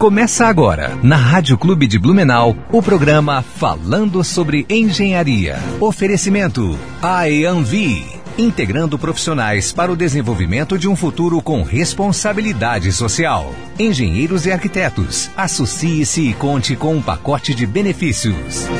[0.00, 5.58] Começa agora, na Rádio Clube de Blumenau, o programa Falando sobre Engenharia.
[5.78, 8.06] Oferecimento IAMV,
[8.38, 13.54] integrando profissionais para o desenvolvimento de um futuro com responsabilidade social.
[13.78, 18.70] Engenheiros e arquitetos, associe-se e conte com um pacote de benefícios.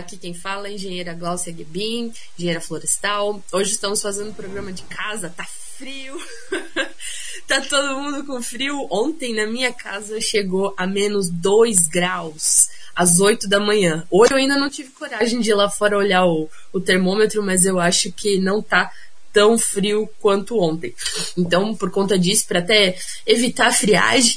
[0.00, 3.44] Aqui quem fala é engenheira Glaucia Gebin, engenheira florestal.
[3.52, 6.16] Hoje estamos fazendo um programa de casa, tá frio.
[7.46, 8.88] tá todo mundo com frio.
[8.90, 14.06] Ontem na minha casa chegou a menos 2 graus às 8 da manhã.
[14.10, 17.66] Hoje eu ainda não tive coragem de ir lá fora olhar o, o termômetro, mas
[17.66, 18.90] eu acho que não tá
[19.32, 20.94] tão frio quanto ontem.
[21.36, 24.36] Então, por conta disso, para até evitar a friagem,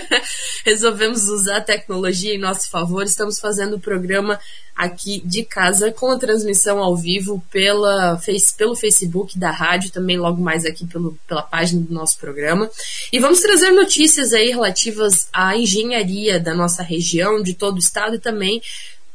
[0.64, 3.04] resolvemos usar a tecnologia em nosso favor.
[3.04, 4.38] Estamos fazendo o programa
[4.78, 8.20] aqui de casa com a transmissão ao vivo pela,
[8.56, 12.70] pelo Facebook da rádio, também logo mais aqui pelo, pela página do nosso programa.
[13.12, 18.14] E vamos trazer notícias aí relativas à engenharia da nossa região, de todo o estado
[18.14, 18.62] e também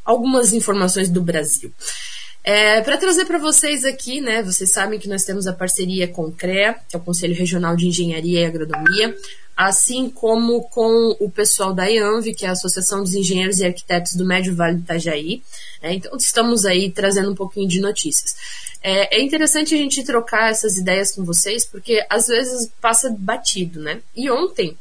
[0.03, 1.71] algumas informações do Brasil.
[2.43, 6.23] É, para trazer para vocês aqui, né, vocês sabem que nós temos a parceria com
[6.25, 9.15] o CREA, que é o Conselho Regional de Engenharia e Agronomia,
[9.55, 14.15] assim como com o pessoal da IANV, que é a Associação dos Engenheiros e Arquitetos
[14.15, 15.41] do Médio Vale do Itajaí.
[15.81, 18.35] É, então, estamos aí trazendo um pouquinho de notícias.
[18.81, 23.79] É, é, interessante a gente trocar essas ideias com vocês, porque às vezes passa batido,
[23.79, 24.01] né?
[24.15, 24.77] E ontem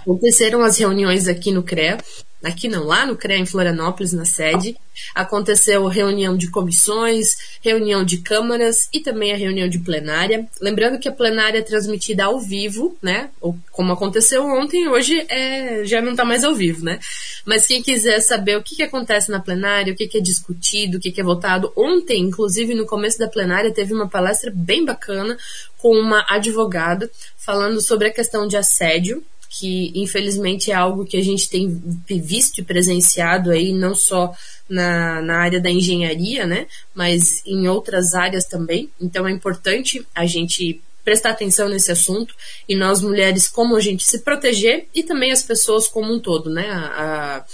[0.00, 1.98] aconteceram as reuniões aqui no CREA,
[2.46, 4.76] aqui não, lá no CREA em Florianópolis, na sede,
[5.14, 10.46] aconteceu reunião de comissões, reunião de câmaras e também a reunião de plenária.
[10.60, 13.30] Lembrando que a plenária é transmitida ao vivo, né?
[13.40, 17.00] Ou como aconteceu ontem, hoje é, já não está mais ao vivo, né?
[17.44, 20.98] Mas quem quiser saber o que, que acontece na plenária, o que, que é discutido,
[20.98, 24.84] o que, que é votado, ontem, inclusive no começo da plenária, teve uma palestra bem
[24.84, 25.36] bacana
[25.78, 29.22] com uma advogada falando sobre a questão de assédio
[29.58, 34.34] que infelizmente é algo que a gente tem visto e presenciado aí, não só
[34.68, 38.90] na, na área da engenharia, né, mas em outras áreas também.
[39.00, 42.34] Então é importante a gente prestar atenção nesse assunto
[42.68, 46.50] e nós mulheres como a gente se proteger e também as pessoas como um todo,
[46.50, 46.68] né?
[46.68, 47.44] A,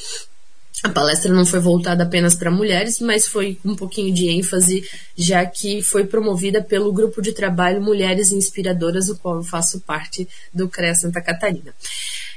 [0.83, 4.85] a, palestra não foi voltada apenas para mulheres, mas foi um pouquinho de ênfase,
[5.17, 10.29] já que foi promovida pelo grupo de trabalho Mulheres Inspiradoras, do qual eu faço parte
[10.53, 11.75] do CREA Santa Catarina.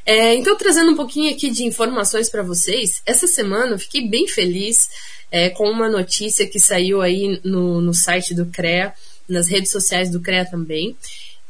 [0.06, 4.28] É, então, trazendo um pouquinho aqui de informações para vocês, essa semana eu fiquei bem
[4.28, 4.90] feliz
[5.32, 8.94] é, com uma notícia que saiu aí no, no site do CREA,
[9.28, 10.96] nas redes sociais do CREA também,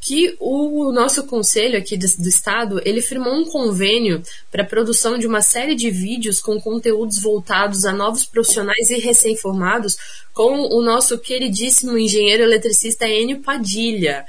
[0.06, 4.22] que o nosso conselho aqui do, do estado, ele firmou um convênio
[4.52, 9.00] para a produção de uma série de vídeos com conteúdos voltados a novos profissionais e
[9.00, 9.98] recém-formados
[10.32, 14.26] com o nosso queridíssimo engenheiro eletricista Enio Padilha.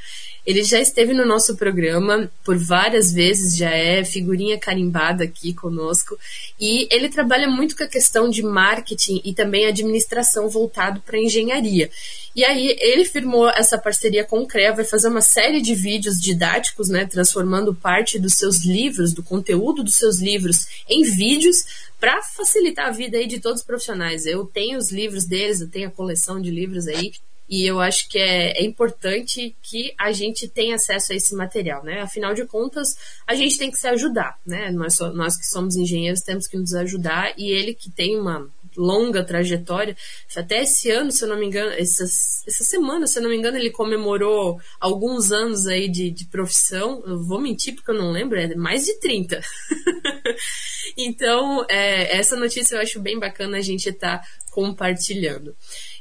[0.47, 6.17] Ele já esteve no nosso programa por várias vezes, já é figurinha carimbada aqui conosco.
[6.61, 11.91] E ele trabalha muito com a questão de marketing e também administração voltado para engenharia.
[12.35, 16.21] E aí ele firmou essa parceria com o CREA, vai fazer uma série de vídeos
[16.21, 21.57] didáticos, né, transformando parte dos seus livros, do conteúdo dos seus livros em vídeos
[21.99, 24.27] para facilitar a vida aí de todos os profissionais.
[24.27, 27.11] Eu tenho os livros deles, eu tenho a coleção de livros aí
[27.49, 31.85] e eu acho que é, é, importante que a gente tenha acesso a esse material,
[31.85, 32.01] né?
[32.01, 32.97] Afinal de contas,
[33.27, 34.71] a gente tem que se ajudar, né?
[34.71, 39.25] Nós, nós que somos engenheiros temos que nos ajudar e ele que tem uma longa
[39.25, 39.97] trajetória,
[40.37, 43.37] até esse ano, se eu não me engano, essa, essa semana, se eu não me
[43.37, 47.03] engano, ele comemorou alguns anos aí de, de profissão.
[47.07, 49.41] Eu vou mentir porque eu não lembro, é mais de 30.
[50.97, 55.55] então, é, essa notícia eu acho bem bacana a gente estar tá compartilhando.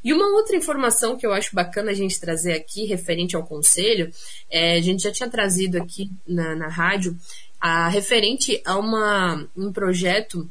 [0.03, 4.09] E uma outra informação que eu acho bacana a gente trazer aqui, referente ao conselho,
[4.49, 7.17] é, a gente já tinha trazido aqui na, na rádio,
[7.59, 10.49] a, referente a uma, um projeto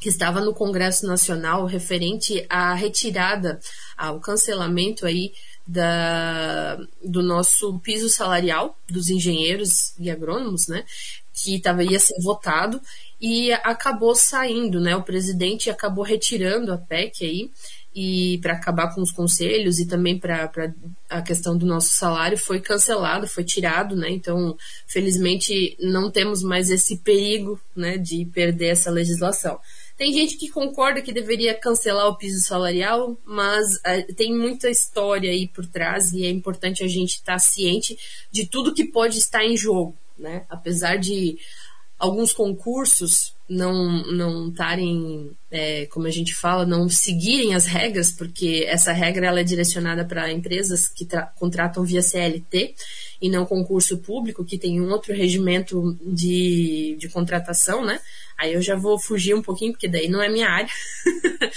[0.00, 3.60] que estava no Congresso Nacional referente à retirada,
[3.96, 5.32] ao cancelamento aí
[5.66, 10.84] da, do nosso piso salarial dos engenheiros e agrônomos, né?
[11.34, 12.80] Que tava, ia ser votado
[13.20, 14.94] e acabou saindo, né?
[14.96, 17.50] O presidente acabou retirando a PEC aí
[17.94, 20.52] e para acabar com os conselhos e também para
[21.08, 24.10] a questão do nosso salário foi cancelado, foi tirado, né?
[24.10, 24.54] Então,
[24.86, 29.58] felizmente, não temos mais esse perigo, né, de perder essa legislação.
[29.96, 35.30] Tem gente que concorda que deveria cancelar o piso salarial, mas uh, tem muita história
[35.30, 37.96] aí por trás e é importante a gente estar tá ciente
[38.30, 40.44] de tudo que pode estar em jogo, né?
[40.50, 41.38] Apesar de
[41.98, 48.64] alguns concursos não não estarem, é, como a gente fala, não seguirem as regras, porque
[48.66, 51.06] essa regra ela é direcionada para empresas que
[51.36, 52.74] contratam via CLT
[53.22, 58.00] e não concurso público, que tem um outro regimento de, de contratação, né?
[58.36, 60.70] Aí eu já vou fugir um pouquinho, porque daí não é minha área.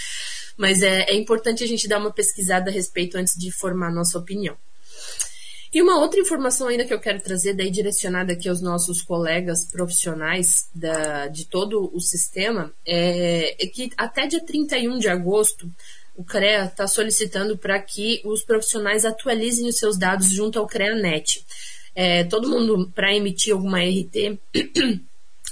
[0.58, 4.18] Mas é, é importante a gente dar uma pesquisada a respeito antes de formar nossa
[4.18, 4.56] opinião.
[5.72, 9.70] E uma outra informação ainda que eu quero trazer, daí direcionada aqui aos nossos colegas
[9.72, 15.70] profissionais da, de todo o sistema, é, é que até dia 31 de agosto,
[16.16, 21.46] o CREA está solicitando para que os profissionais atualizem os seus dados junto ao CREANET.
[21.96, 24.40] É, todo mundo, para emitir alguma RT,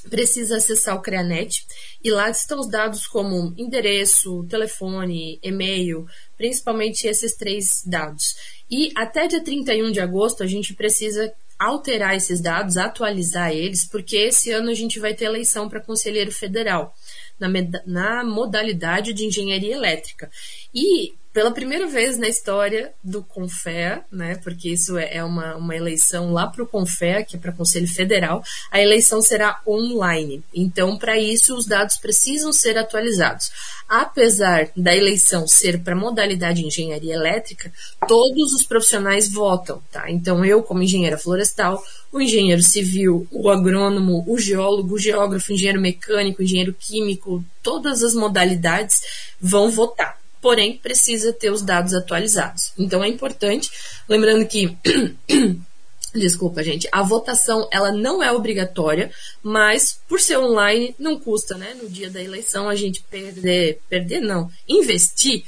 [0.08, 1.66] precisa acessar o CREANET
[2.04, 6.06] e lá estão os dados como endereço, telefone, e-mail,
[6.38, 8.36] principalmente esses três dados.
[8.70, 14.16] E até dia 31 de agosto a gente precisa alterar esses dados, atualizar eles, porque
[14.16, 16.94] esse ano a gente vai ter eleição para conselheiro federal
[17.40, 17.48] na,
[17.86, 20.30] na modalidade de engenharia elétrica.
[20.74, 25.76] E pela primeira vez na história do Confea, né, porque isso é, é uma, uma
[25.76, 30.42] eleição lá para o Confea, que é para Conselho Federal, a eleição será online.
[30.52, 33.52] Então, para isso, os dados precisam ser atualizados.
[33.88, 37.72] Apesar da eleição ser para modalidade de engenharia elétrica,
[38.08, 40.10] todos os profissionais votam, tá?
[40.10, 41.80] Então, eu, como engenheira florestal,
[42.12, 48.16] o engenheiro civil, o agrônomo, o geólogo, o geógrafo, engenheiro mecânico, engenheiro químico, todas as
[48.16, 49.02] modalidades
[49.40, 52.72] vão votar porém precisa ter os dados atualizados.
[52.78, 53.70] Então é importante,
[54.08, 54.76] lembrando que
[56.14, 56.88] Desculpa, gente.
[56.92, 59.12] A votação ela não é obrigatória,
[59.44, 61.74] mas por ser online não custa, né?
[61.76, 65.44] No dia da eleição a gente perder, perder não, investir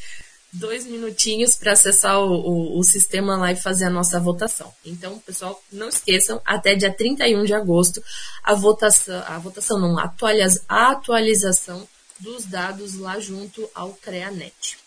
[0.52, 4.74] dois minutinhos para acessar o, o, o, sistema lá e fazer a nossa votação.
[4.84, 8.04] Então, pessoal, não esqueçam, até dia 31 de agosto,
[8.44, 11.88] a votação, a votação não, a, atualiza, a atualização
[12.20, 14.78] dos dados lá junto ao CREANET.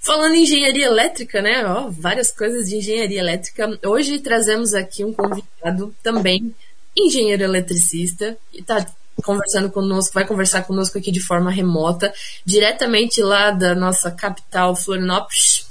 [0.00, 1.64] Falando em engenharia elétrica, né?
[1.64, 3.78] Ó, várias coisas de engenharia elétrica.
[3.86, 6.52] Hoje trazemos aqui um convidado também,
[6.96, 8.84] engenheiro eletricista, e está
[9.22, 12.12] conversando conosco, vai conversar conosco aqui de forma remota,
[12.44, 15.66] diretamente lá da nossa capital, Florianópolis.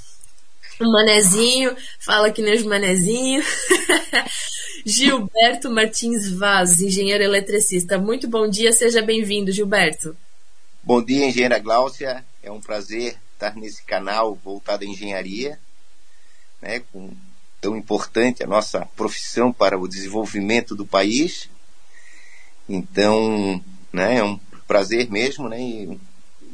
[0.80, 3.42] O manezinho, fala que nem os manezinho.
[4.84, 7.98] Gilberto Martins Vaz, engenheiro eletricista.
[7.98, 10.16] Muito bom dia, seja bem-vindo, Gilberto.
[10.84, 12.24] Bom dia, engenheira Gláucia.
[12.42, 15.56] É um prazer estar nesse canal voltado à engenharia,
[16.60, 17.14] né, com
[17.60, 21.48] tão importante a nossa profissão para o desenvolvimento do país.
[22.68, 23.62] Então,
[23.92, 24.36] né, é um
[24.66, 26.00] prazer mesmo, né, e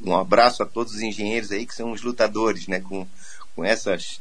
[0.05, 3.09] um abraço a todos os engenheiros aí que são os lutadores, né, com,
[3.57, 4.21] com essas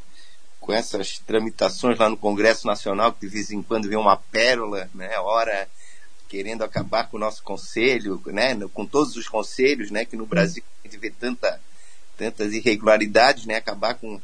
[0.62, 4.90] com essas tramitações lá no Congresso Nacional, que de vez em quando vem uma pérola,
[4.94, 5.68] né, ora
[6.28, 10.64] querendo acabar com o nosso conselho, né, com todos os conselhos, né, que no Brasil
[10.84, 11.60] a gente vê tanta
[12.18, 14.20] tantas irregularidades, né, acabar com,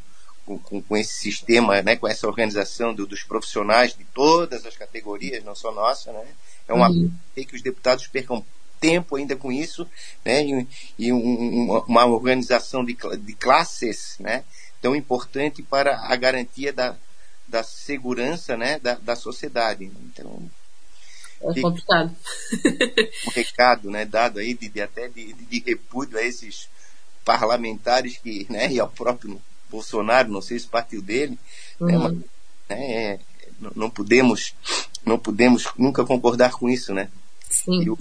[0.46, 5.44] com, com esse sistema, né, com essa organização do, dos profissionais de todas as categorias,
[5.44, 6.26] não só nossa, né,
[6.68, 7.12] é uma uhum.
[7.36, 8.44] que os deputados percam
[8.80, 9.88] tempo ainda com isso,
[10.26, 10.68] né, e,
[10.98, 14.44] e um, uma organização de, de classes, né,
[14.82, 16.98] tão importante para a garantia da,
[17.48, 19.86] da segurança, né, da, da sociedade.
[19.86, 20.50] Então,
[21.52, 22.16] é complicado.
[23.28, 26.70] um recado, né, dado aí de, de até de, de repúdio a esses
[27.26, 31.38] parlamentares que, né, e ao próprio Bolsonaro, não sei se partiu dele,
[31.80, 32.10] né, uhum.
[32.10, 32.20] né,
[32.70, 33.20] mas, né,
[33.76, 34.54] não podemos,
[35.06, 37.10] não podemos nunca concordar com isso, né?
[37.50, 37.86] Sim.
[37.86, 37.98] Eu...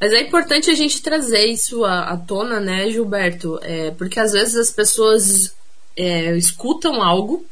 [0.00, 3.58] Mas é importante a gente trazer isso à, à tona, né, Gilberto?
[3.62, 5.54] É, porque às vezes as pessoas
[5.96, 7.44] é, escutam algo.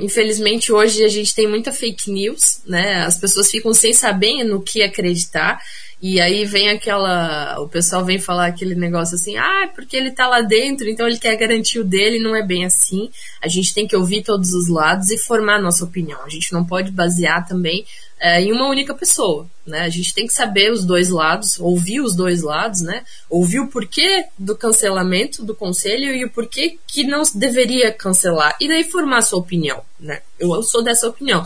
[0.00, 3.04] Infelizmente hoje a gente tem muita fake news, né?
[3.04, 5.60] As pessoas ficam sem saber no que acreditar.
[6.00, 7.60] E aí vem aquela.
[7.60, 11.18] O pessoal vem falar aquele negócio assim, ah, porque ele tá lá dentro, então ele
[11.18, 13.10] quer garantir o dele, não é bem assim.
[13.42, 16.22] A gente tem que ouvir todos os lados e formar a nossa opinião.
[16.24, 17.84] A gente não pode basear também
[18.20, 19.80] é, em uma única pessoa, né?
[19.80, 23.02] A gente tem que saber os dois lados, ouvir os dois lados, né?
[23.28, 28.68] Ouvir o porquê do cancelamento do conselho e o porquê que não deveria cancelar e
[28.68, 30.20] daí formar a sua opinião, né?
[30.38, 31.44] Eu sou dessa opinião.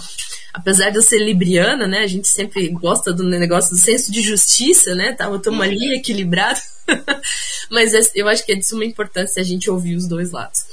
[0.53, 2.01] Apesar de eu ser libriana, né?
[2.01, 5.11] A gente sempre gosta do negócio do senso de justiça, né?
[5.11, 6.61] Estamos ali equilibrado.
[7.71, 10.65] Mas eu acho que é de suma importância a gente ouvir os dois lados.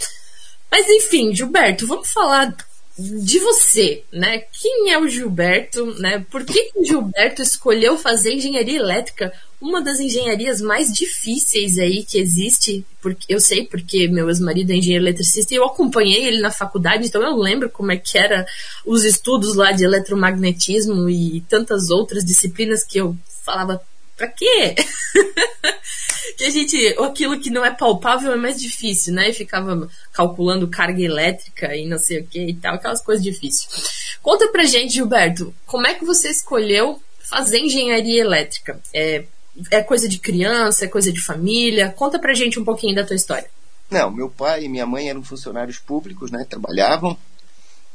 [0.70, 2.56] Mas enfim, Gilberto, vamos falar
[3.00, 4.40] de você, né?
[4.40, 6.26] Quem é o Gilberto, né?
[6.30, 12.20] Por que o Gilberto escolheu fazer engenharia elétrica, uma das engenharias mais difíceis aí que
[12.20, 12.86] existe?
[13.02, 17.08] Porque eu sei porque meu ex-marido é engenheiro eletricista e eu acompanhei ele na faculdade,
[17.08, 18.46] então eu lembro como é que era
[18.86, 23.16] os estudos lá de eletromagnetismo e tantas outras disciplinas que eu
[23.46, 23.82] falava
[24.20, 24.76] Pra quê?
[26.38, 29.30] que a gente, aquilo que não é palpável é mais difícil, né?
[29.30, 34.18] E ficava calculando carga elétrica e não sei o que e tal, aquelas coisas difíceis.
[34.22, 38.78] Conta pra gente, Gilberto, como é que você escolheu fazer engenharia elétrica?
[38.94, 39.24] É,
[39.72, 41.94] é coisa de criança, é coisa de família?
[41.96, 43.50] Conta pra gente um pouquinho da tua história.
[43.90, 46.46] Não, meu pai e minha mãe eram funcionários públicos, né?
[46.50, 47.18] Trabalhavam.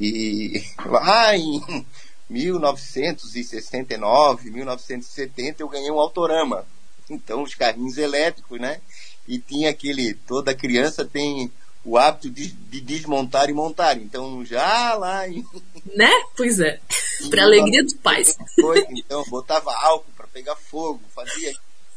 [0.00, 1.84] E lá em
[2.28, 6.66] 1969, 1970 eu ganhei um autorama.
[7.08, 8.80] Então os carrinhos elétricos, né?
[9.26, 11.50] E tinha aquele, toda criança tem
[11.84, 13.98] o hábito de, de desmontar e montar.
[13.98, 15.44] Então já lá em...
[15.94, 16.10] Né?
[16.34, 16.80] Pois é.
[17.28, 18.38] Para alegria dos pais.
[18.58, 21.52] Foi, então botava álcool para pegar fogo, fazia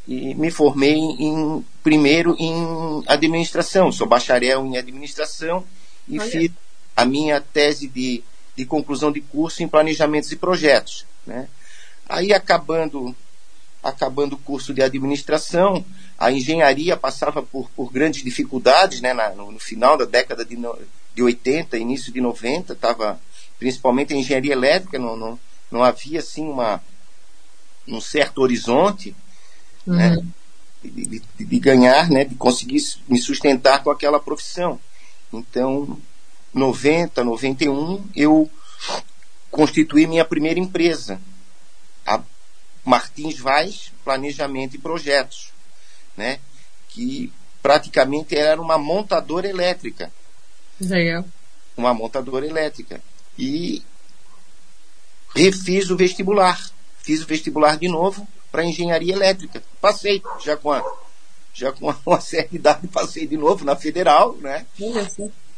[0.07, 5.65] e me formei em primeiro em administração, sou bacharel em administração
[6.07, 6.31] e Olha.
[6.31, 6.51] fiz
[6.95, 8.23] a minha tese de,
[8.55, 11.49] de conclusão de curso em planejamentos e projetos, né?
[12.07, 13.17] Aí acabando
[13.83, 15.83] acabando o curso de administração,
[16.19, 20.57] a engenharia passava por, por grandes dificuldades, né, na, no, no, final da década de,
[20.57, 20.79] no,
[21.15, 23.19] de 80, início de 90, estava
[23.59, 25.39] principalmente a engenharia elétrica, não, não,
[25.71, 26.83] não havia assim uma,
[27.87, 29.15] um certo horizonte
[29.87, 29.95] uhum.
[29.95, 30.17] né,
[30.83, 34.79] de, de, de, ganhar, né, de conseguir me sustentar com aquela profissão.
[35.33, 36.01] Então,
[36.53, 38.51] 90, 91, eu
[39.51, 41.21] constituí minha primeira empresa,
[42.07, 42.23] a
[42.85, 45.53] Martins Vaz Planejamento e Projetos,
[46.17, 46.39] né,
[46.89, 47.33] que
[47.63, 50.13] praticamente era uma montadora elétrica.
[50.81, 51.25] Legal.
[51.77, 53.01] Uma montadora elétrica
[53.39, 53.83] e
[55.35, 56.61] refiz o vestibular.
[56.99, 59.63] Fiz o vestibular de novo para engenharia elétrica.
[59.81, 60.83] Passei, já com a,
[61.53, 64.67] já com uma certa idade, passei de novo na federal, né?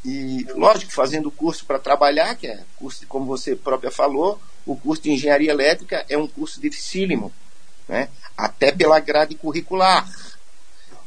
[0.04, 4.76] E, lógico, fazendo o curso para trabalhar, que é curso, como você própria falou, o
[4.76, 7.32] curso de engenharia elétrica é um curso dificílimo,
[7.88, 8.08] né?
[8.36, 10.08] Até pela grade curricular.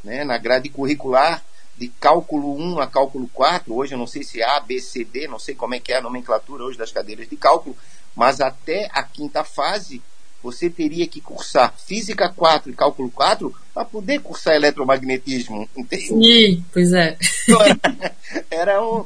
[0.04, 0.24] Né?
[0.24, 1.44] Na grade curricular,
[1.80, 5.06] de cálculo 1 a cálculo 4, hoje eu não sei se é A, B, C,
[5.06, 7.76] D, não sei como é que é a nomenclatura hoje das cadeiras de cálculo,
[8.14, 10.02] mas até a quinta fase
[10.44, 16.08] você teria que cursar Física 4 e Cálculo 4 para poder cursar eletromagnetismo, entende?
[16.08, 17.18] Sim, pois é.
[18.50, 19.06] Era um,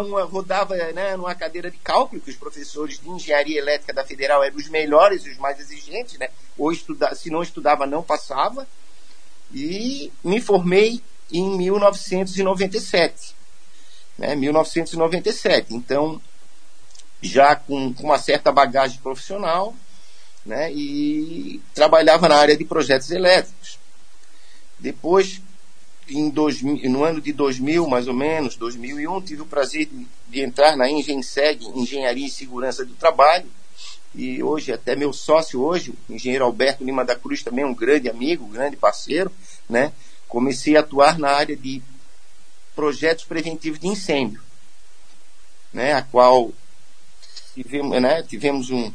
[0.00, 4.42] uma, rodava né, numa cadeira de cálculo, que os professores de engenharia elétrica da Federal
[4.42, 6.28] eram os melhores e os mais exigentes, né?
[6.56, 8.66] Ou estuda, se não estudava, não passava.
[9.52, 13.34] E me formei em 1997.
[14.16, 15.74] Né, 1997.
[15.74, 16.20] Então,
[17.22, 19.74] já com, com uma certa bagagem profissional,
[20.44, 23.78] né, e trabalhava na área de projetos elétricos.
[24.78, 25.40] Depois,
[26.08, 30.40] em dois, no ano de 2000, mais ou menos, 2001, tive o prazer de, de
[30.40, 33.46] entrar na Engenseg, Engenharia e Segurança do Trabalho,
[34.14, 38.08] e hoje até meu sócio hoje, o engenheiro Alberto Lima da Cruz, também um grande
[38.08, 39.30] amigo, grande parceiro,
[39.68, 39.92] né?
[40.28, 41.82] Comecei a atuar na área de
[42.76, 44.40] projetos preventivos de incêndio,
[45.72, 45.94] né?
[45.94, 46.52] A qual
[47.54, 48.22] tivemos, né?
[48.22, 48.92] tivemos um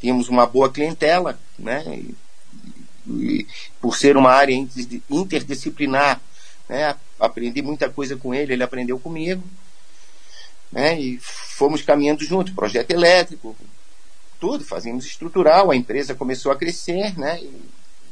[0.00, 1.82] tínhamos uma boa clientela, né?
[1.88, 2.14] E,
[3.10, 3.46] e,
[3.80, 4.54] por ser uma área
[5.10, 6.20] interdisciplinar,
[6.68, 6.94] né?
[7.18, 9.42] Aprendi muita coisa com ele, ele aprendeu comigo,
[10.70, 11.00] né?
[11.00, 13.56] E fomos caminhando junto, projeto elétrico,
[14.38, 17.40] tudo, fazíamos estrutural, a empresa começou a crescer, né?
[17.40, 17.62] E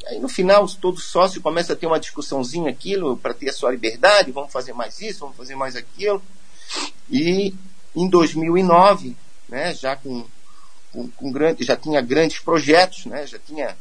[0.06, 3.71] aí no final todo sócio começa a ter uma discussãozinha aquilo para ter a sua
[3.71, 6.23] liberdade, vamos fazer mais isso, vamos fazer mais aquilo.
[7.11, 7.54] E
[7.94, 9.16] em 2009,
[9.49, 10.25] né, já com,
[10.92, 13.76] com, com grande, já tinha grandes projetos, né, já tinha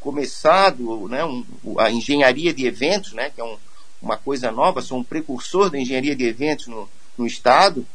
[0.00, 1.44] começado, né, um,
[1.78, 3.58] a engenharia de eventos, né, que é um,
[4.00, 7.86] uma coisa nova, sou um precursor da engenharia de eventos no, no estado,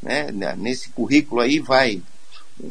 [0.00, 2.00] né, nesse currículo aí vai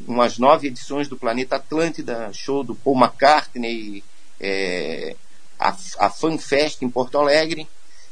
[0.07, 4.03] umas nove edições do Planeta Atlântida, show do Paul McCartney,
[4.39, 5.15] é,
[5.59, 7.67] a, a FanFest em Porto Alegre.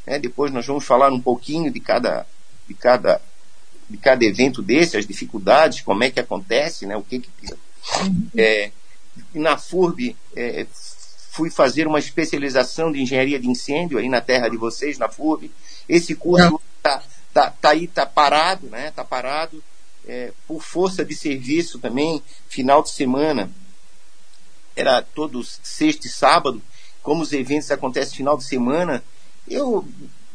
[0.05, 0.19] Né?
[0.19, 2.25] Depois nós vamos falar um pouquinho de cada,
[2.67, 3.21] de cada,
[3.89, 6.95] de cada evento desse, as dificuldades, como é que acontece, né?
[6.97, 7.29] o que, que
[8.37, 8.71] é,
[9.33, 10.65] na FURB é,
[11.31, 15.51] fui fazer uma especialização de engenharia de incêndio aí na terra de vocês, na FURB.
[15.87, 17.03] Esse curso está
[17.33, 18.87] tá, tá aí, está parado, né?
[18.87, 19.63] Está parado
[20.07, 23.51] é, por força de serviço também, final de semana,
[24.75, 26.61] era todos sexta e sábado,
[27.03, 29.03] como os eventos acontecem final de semana,
[29.47, 29.85] eu,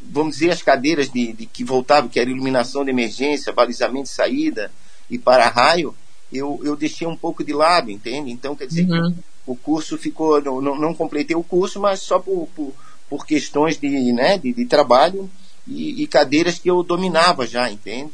[0.00, 4.14] vamos dizer, as cadeiras de, de que voltavam, que era iluminação de emergência, balizamento de
[4.14, 4.70] saída
[5.08, 5.94] e para-raio,
[6.32, 8.30] eu, eu deixei um pouco de lado, entende?
[8.30, 9.14] Então, quer dizer, uhum.
[9.46, 12.72] o curso ficou, não, não, completei o curso, mas só por, por,
[13.08, 15.30] por questões de, né, de, de trabalho
[15.66, 18.10] e, e, cadeiras que eu dominava já, entende?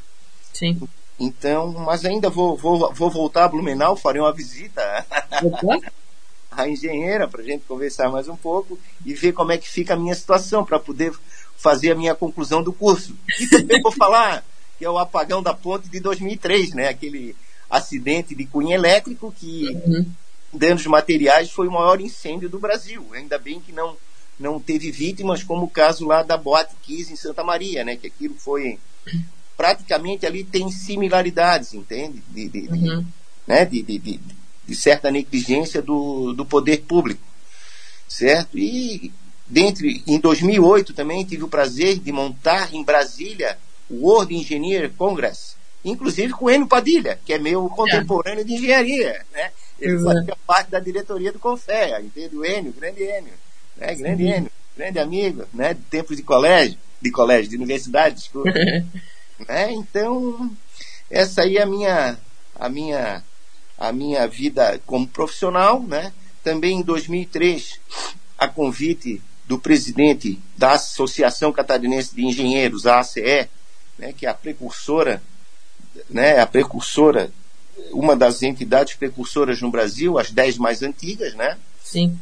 [0.52, 0.80] Sim.
[1.18, 4.80] Então, mas ainda vou, vou, vou voltar a Blumenau, farei uma visita
[6.50, 9.94] à engenheira para a gente conversar mais um pouco e ver como é que fica
[9.94, 11.12] a minha situação para poder
[11.56, 13.16] fazer a minha conclusão do curso.
[13.40, 14.44] E também vou falar
[14.78, 16.88] que é o apagão da ponte de 2003, né?
[16.88, 17.34] Aquele
[17.68, 20.06] acidente de cunho elétrico que uhum.
[20.52, 23.04] danos materiais foi o maior incêndio do Brasil.
[23.12, 23.96] Ainda bem que não
[24.38, 27.96] não teve vítimas como o caso lá da Boate Kiss em Santa Maria, né?
[27.96, 28.78] Que aquilo foi
[29.58, 32.22] praticamente ali tem similaridades, entende?
[32.28, 33.04] De, de, uhum.
[33.44, 33.64] né?
[33.64, 37.20] de, de, de, certa negligência do, do poder público,
[38.06, 38.56] certo?
[38.56, 39.12] E
[39.48, 43.58] dentre, em 2008 também tive o prazer de montar em Brasília
[43.90, 48.44] o World Engineer Congress, inclusive com o Enio Padilha, que é meu contemporâneo é.
[48.44, 49.50] de engenharia, né?
[49.80, 50.18] Ele Exato.
[50.18, 52.36] fazia parte da diretoria do Confea, entende?
[52.36, 53.32] O Enio, grande Enio,
[53.76, 53.94] né?
[53.96, 54.30] Grande uhum.
[54.30, 55.74] Enio, grande amigo, né?
[55.74, 58.52] De tempos de colégio, de colégio, de universidade, desculpa.
[59.46, 59.72] Né?
[59.72, 60.50] Então,
[61.10, 62.18] essa aí é a minha,
[62.54, 63.22] a minha,
[63.76, 65.82] a minha vida como profissional.
[65.82, 66.12] Né?
[66.42, 67.78] Também em 2003,
[68.38, 73.48] a convite do presidente da Associação Catarinense de Engenheiros, a ACE,
[73.98, 75.22] né, que é a precursora,
[76.08, 77.32] né, a precursora,
[77.90, 81.56] uma das entidades precursoras no Brasil, as dez mais antigas, né?
[81.82, 82.18] Sim.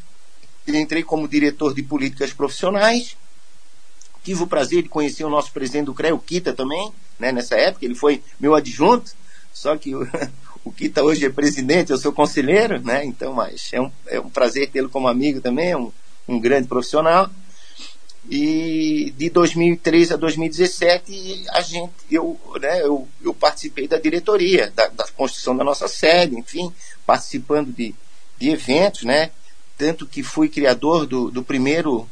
[0.66, 3.16] Entrei como diretor de políticas profissionais.
[4.22, 7.56] Tive o prazer de conhecer o nosso presidente do CREA, o Kita também, né, nessa
[7.56, 9.12] época, ele foi meu adjunto,
[9.52, 10.06] só que o,
[10.64, 14.28] o Kita hoje é presidente, eu sou conselheiro, né, então, mas é um, é um
[14.28, 15.92] prazer tê-lo como amigo também, é um,
[16.28, 17.30] um grande profissional.
[18.28, 24.88] E de 2003 a 2017, a gente, eu, né, eu, eu participei da diretoria, da,
[24.88, 26.72] da construção da nossa sede, enfim,
[27.06, 27.94] participando de,
[28.36, 29.30] de eventos, né,
[29.78, 32.08] tanto que fui criador do, do primeiro,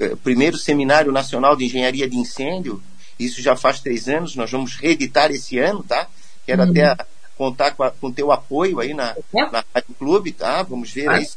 [0.00, 2.82] eh, primeiro Seminário Nacional de Engenharia de Incêndio,
[3.18, 6.06] isso já faz três anos, nós vamos reeditar esse ano, tá?
[6.44, 6.70] Quero uhum.
[6.70, 6.96] até
[7.36, 9.16] contar com, a, com teu apoio aí na,
[9.52, 10.62] na Rádio Clube, tá?
[10.62, 11.36] Vamos ver aí se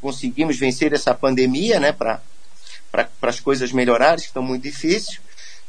[0.00, 1.92] conseguimos vencer essa pandemia, né?
[1.92, 2.20] Para
[3.22, 5.20] as coisas melhorarem, que estão muito difíceis,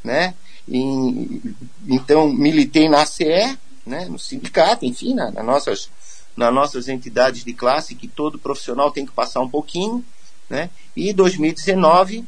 [0.02, 0.34] né?
[0.68, 1.40] E,
[1.86, 4.06] então, militei na ACE, né?
[4.06, 5.88] no sindicato, enfim, na, na nossas,
[6.36, 10.04] nas nossas entidades de classe, que todo profissional tem que passar um pouquinho,
[10.48, 10.70] né?
[10.96, 12.24] E 2019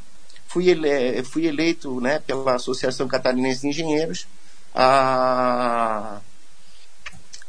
[0.46, 4.26] fui, ele, fui eleito né, pela Associação Catarinense de Engenheiros,
[4.74, 6.20] a,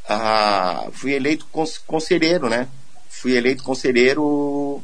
[0.07, 1.45] a, fui eleito
[1.85, 2.67] conselheiro, né?
[3.09, 4.81] Fui eleito conselheiro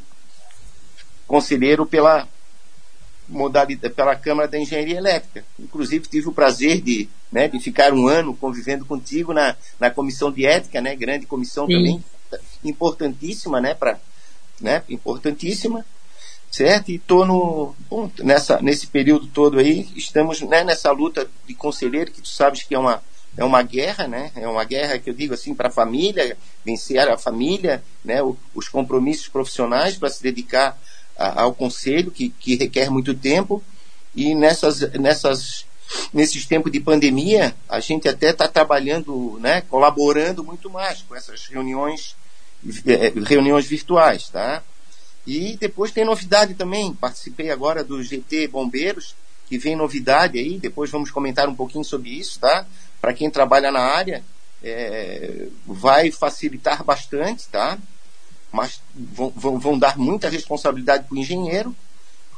[1.28, 2.28] conselheiro pela
[3.28, 5.45] modalidade, pela Câmara da Engenharia Elétrica.
[5.60, 10.32] Inclusive tive o prazer de, né, de ficar um ano convivendo contigo na, na comissão
[10.32, 11.73] de ética, né, grande comissão Sim.
[11.73, 12.04] também
[12.63, 13.99] importantíssima, né, para,
[14.60, 15.86] né, importantíssima,
[16.54, 16.89] certo?
[16.89, 22.12] E estou no bom, nessa nesse período todo aí estamos né, nessa luta de conselheiro
[22.12, 23.02] que tu sabes que é uma
[23.36, 24.32] é uma guerra, né?
[24.36, 28.22] É uma guerra que eu digo assim para a família, vencer a família, né?
[28.22, 30.80] O, os compromissos profissionais para se dedicar
[31.18, 33.63] a, ao conselho que, que requer muito tempo
[34.16, 35.66] e nessas nessas
[36.13, 39.62] nesses tempos de pandemia a gente até está trabalhando, né?
[39.62, 42.16] Colaborando muito mais com essas reuniões
[42.86, 44.62] eh, reuniões virtuais, tá?
[45.26, 46.94] E depois tem novidade também.
[46.94, 49.16] Participei agora do GT Bombeiros,
[49.48, 50.60] que vem novidade aí.
[50.60, 52.66] Depois vamos comentar um pouquinho sobre isso, tá?
[53.02, 54.24] Para quem trabalha na área,
[54.62, 57.78] é, vai facilitar bastante, tá?
[58.52, 61.76] Mas vão, vão, vão dar muita responsabilidade para o engenheiro,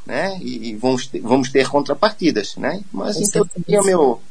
[0.05, 0.37] né?
[0.41, 2.83] E, e vamos, ter, vamos ter contrapartidas, né?
[2.91, 4.21] Mas então, é o meu,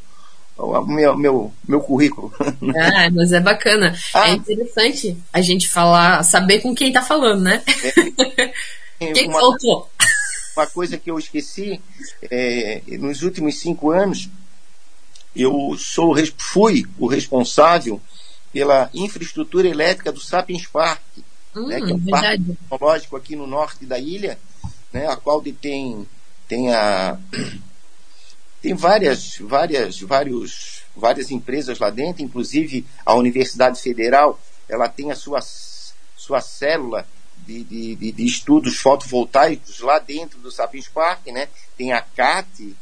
[0.57, 2.33] o meu, meu, meu currículo.
[2.77, 3.97] Ah, mas é bacana.
[4.14, 4.29] Ah.
[4.29, 7.62] É interessante a gente falar, saber com quem está falando, né?
[9.01, 9.90] É, quem uma, faltou?
[10.57, 11.81] Uma coisa que eu esqueci,
[12.31, 14.29] é, nos últimos cinco anos,
[15.35, 18.01] eu sou, fui o responsável
[18.53, 21.03] pela infraestrutura elétrica do Sapiens Park,
[21.57, 22.45] hum, né, que é um verdade.
[22.45, 24.38] parque tecnológico aqui no norte da ilha,
[24.93, 26.07] né, a qual detém
[26.47, 27.19] tem a
[28.64, 35.14] tem várias, várias, vários, várias empresas lá dentro, inclusive a Universidade Federal, ela tem a
[35.14, 35.40] sua,
[36.16, 37.07] sua célula
[37.46, 41.48] de, de, de, estudos fotovoltaicos lá dentro do Sapiens Park, né?
[41.77, 42.74] Tem a CAT,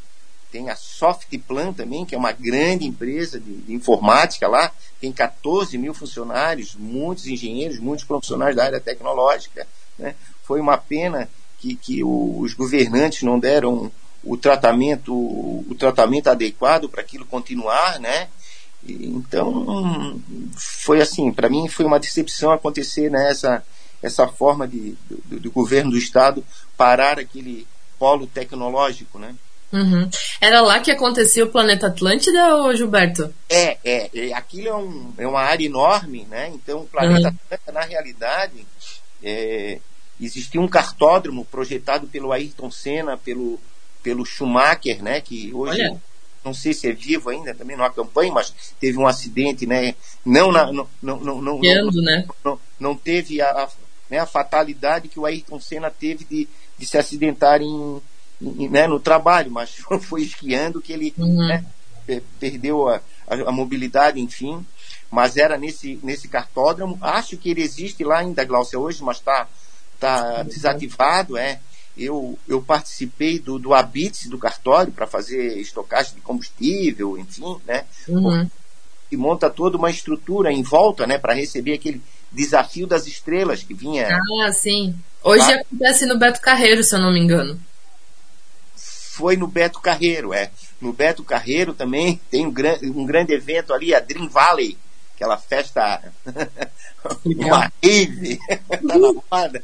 [0.52, 5.76] tem a Softplan também, que é uma grande empresa de, de, informática lá, tem 14
[5.76, 9.66] mil funcionários, muitos engenheiros, muitos profissionais da área tecnológica.
[9.98, 10.14] Né?
[10.44, 13.90] Foi uma pena que, que os governantes não deram
[14.24, 18.28] o tratamento, o tratamento adequado para aquilo continuar, né?
[18.84, 20.20] Então,
[20.56, 23.32] foi assim, para mim foi uma decepção acontecer né,
[24.02, 26.44] essa forma de, do, do, governo do estado
[26.76, 27.66] parar aquele
[27.98, 29.34] polo tecnológico, né?
[29.72, 30.10] Uhum.
[30.40, 33.32] Era lá que acontecia o planeta Atlântida, ou Gilberto?
[33.48, 36.50] É, é, é aquilo é, um, é uma área enorme, né?
[36.52, 37.34] Então o planeta uhum.
[37.44, 38.66] Atlântida, na realidade,
[39.22, 39.78] é,
[40.20, 43.58] existia um cartódromo projetado pelo Ayrton Senna, pelo
[44.02, 45.20] pelo Schumacher, né?
[45.20, 46.02] Que hoje Olha.
[46.44, 49.94] não sei se é vivo ainda, também não acompanha, mas teve um acidente, né?
[50.24, 52.26] Não na, não, não, não, não, não, né?
[52.44, 53.68] não, não teve a, a,
[54.10, 58.02] né, a fatalidade que o Ayrton Senna teve de, de se acidentar em,
[58.40, 61.46] em né, no trabalho, mas foi esquiando que ele uhum.
[61.46, 61.64] né,
[62.38, 64.64] perdeu a, a, a mobilidade, enfim
[65.12, 66.96] mas era nesse, nesse cartódromo.
[66.98, 69.46] Acho que ele existe lá ainda, Glaucia, hoje, mas está
[70.00, 71.36] tá desativado.
[71.36, 71.60] É
[71.96, 77.84] eu, eu participei do, do ABITS do cartório para fazer estocagem de combustível, enfim, né?
[78.08, 78.48] Uhum.
[79.10, 83.74] E monta toda uma estrutura em volta, né, para receber aquele desafio das estrelas que
[83.74, 84.08] vinha.
[84.42, 84.94] Ah, sim.
[85.22, 85.60] Hoje tá?
[85.60, 87.60] acontece no Beto Carreiro, se eu não me engano.
[88.74, 90.50] Foi no Beto Carreiro, é.
[90.80, 94.78] No Beto Carreiro também tem um, gran, um grande evento ali, a Dream Valley,
[95.14, 96.02] aquela festa,
[97.24, 99.62] uma rave, tá na moda,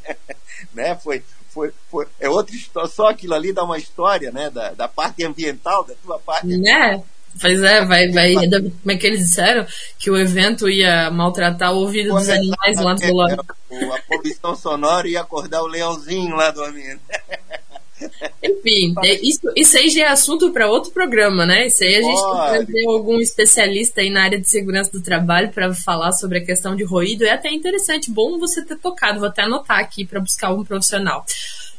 [0.74, 0.94] né?
[0.96, 1.24] Foi,
[1.58, 5.24] foi, foi, é outra história, só aquilo ali dá uma história, né, da, da parte
[5.24, 6.46] ambiental, da tua parte.
[6.46, 7.02] Né?
[7.40, 9.66] Pois é, vai, vai, como é que eles disseram?
[9.98, 13.44] Que o evento ia maltratar o ouvido dos animais lá do lado.
[13.92, 17.00] A poluição sonora ia acordar o leãozinho lá dormindo.
[18.42, 21.66] Enfim, é, isso, isso aí já é assunto para outro programa, né?
[21.66, 25.02] Isso aí a gente tem que trazer algum especialista aí na área de segurança do
[25.02, 27.24] trabalho para falar sobre a questão de ruído.
[27.24, 29.20] É até interessante, bom você ter tocado.
[29.20, 31.24] Vou até anotar aqui para buscar um profissional.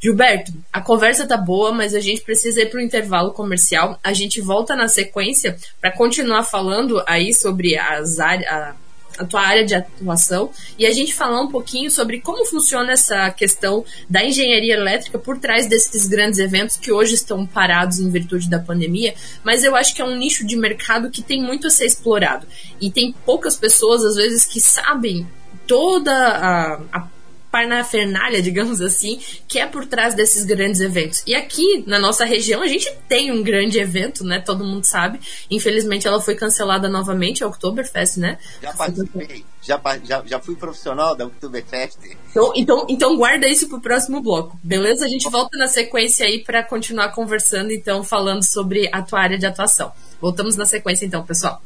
[0.02, 4.00] Gilberto, a conversa tá boa, mas a gente precisa ir para o intervalo comercial.
[4.04, 8.76] A gente volta na sequência para continuar falando aí sobre as áreas
[9.20, 13.30] a tua área de atuação e a gente falar um pouquinho sobre como funciona essa
[13.32, 18.50] questão da engenharia elétrica por trás desses grandes eventos que hoje estão parados em virtude
[18.50, 21.70] da pandemia, mas eu acho que é um nicho de mercado que tem muito a
[21.70, 22.48] ser explorado.
[22.80, 25.28] E tem poucas pessoas às vezes que sabem
[25.68, 27.08] toda a, a
[27.52, 31.24] parnafernália, digamos assim, que é por trás desses grandes eventos.
[31.26, 34.40] E aqui na nossa região a gente tem um grande evento, né?
[34.40, 35.20] Todo mundo sabe.
[35.50, 38.38] Infelizmente ela foi cancelada novamente, a Oktoberfest, né?
[38.62, 41.98] Já participei, já, já, já fui profissional da Oktoberfest.
[42.32, 45.06] Então, então, então guarda isso pro próximo bloco, beleza?
[45.06, 49.38] A gente volta na sequência aí para continuar conversando, então, falando sobre a tua área
[49.38, 49.92] de atuação.
[50.22, 51.62] Voltamos na sequência então, pessoal.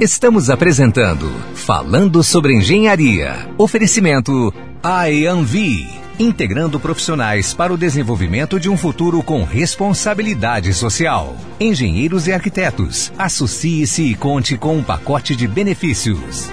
[0.00, 3.46] Estamos apresentando Falando sobre Engenharia.
[3.58, 4.50] Oferecimento
[4.82, 5.86] IANV,
[6.18, 11.36] integrando profissionais para o desenvolvimento de um futuro com responsabilidade social.
[11.60, 16.48] Engenheiros e arquitetos, associe-se e conte com um pacote de benefícios.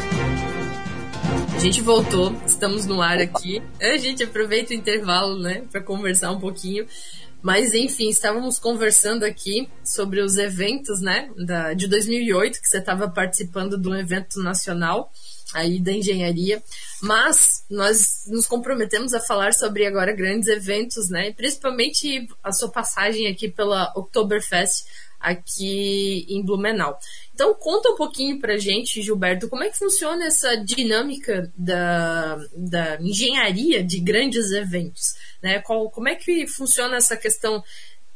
[1.56, 3.62] A gente voltou, estamos no ar aqui.
[3.82, 6.86] A gente aproveita o intervalo, né, para conversar um pouquinho.
[7.48, 13.10] Mas enfim, estávamos conversando aqui sobre os eventos, né, da, de 2008, que você estava
[13.10, 15.10] participando de um evento nacional
[15.54, 16.62] aí da engenharia,
[17.02, 23.28] mas nós nos comprometemos a falar sobre agora grandes eventos, né, principalmente a sua passagem
[23.28, 24.84] aqui pela Oktoberfest
[25.18, 27.00] aqui em Blumenau.
[27.38, 33.00] Então conta um pouquinho pra gente, Gilberto, como é que funciona essa dinâmica da, da
[33.00, 35.60] engenharia de grandes eventos, né?
[35.60, 37.63] Qual, como é que funciona essa questão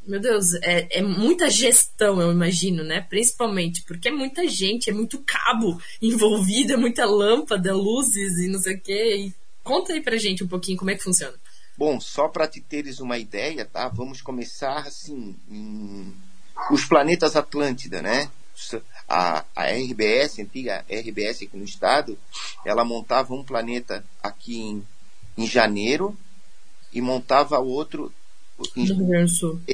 [0.08, 3.06] meu Deus, é, é, muita gestão, eu imagino, né?
[3.08, 8.58] Principalmente, porque é muita gente, é muito cabo envolvido, é muita lâmpada, luzes e não
[8.58, 9.16] sei o quê.
[9.28, 11.38] E conta aí pra gente um pouquinho como é que funciona.
[11.78, 13.88] Bom, só para te teres uma ideia, tá?
[13.88, 16.12] Vamos começar assim, em...
[16.72, 18.32] os planetas Atlântida, né?
[19.14, 22.18] A, a RBS, a antiga RBS aqui no estado,
[22.66, 24.88] ela montava um planeta aqui em,
[25.38, 26.18] em janeiro
[26.94, 28.14] e montava outro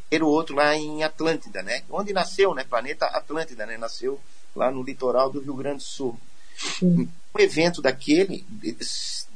[0.09, 1.83] era o outro lá em Atlântida, né?
[1.89, 2.63] Onde nasceu, né?
[2.63, 3.77] Planeta Atlântida, né?
[3.77, 4.19] Nasceu
[4.55, 6.17] lá no litoral do Rio Grande do Sul.
[6.57, 7.09] Sim.
[7.35, 8.45] Um evento daquele,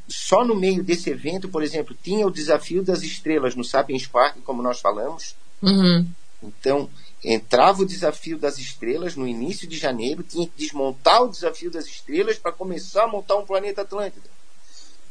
[0.07, 4.37] só no meio desse evento, por exemplo, tinha o desafio das estrelas no Sapiens Park,
[4.43, 5.35] como nós falamos.
[5.61, 6.07] Uhum.
[6.41, 6.89] Então,
[7.23, 11.85] entrava o desafio das estrelas no início de janeiro, tinha que desmontar o desafio das
[11.85, 14.29] estrelas para começar a montar um planeta Atlântida.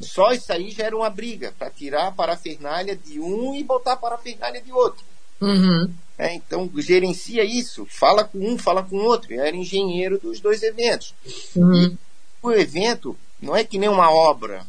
[0.00, 3.92] Só isso aí já era uma briga para tirar a parafernália de um e botar
[3.92, 5.04] a parafernália de outro.
[5.40, 5.92] Uhum.
[6.18, 9.32] É, então gerencia isso, fala com um, fala com o outro.
[9.32, 11.14] Eu era engenheiro dos dois eventos.
[11.54, 11.96] Uhum.
[12.42, 14.66] O evento não é que nem uma obra.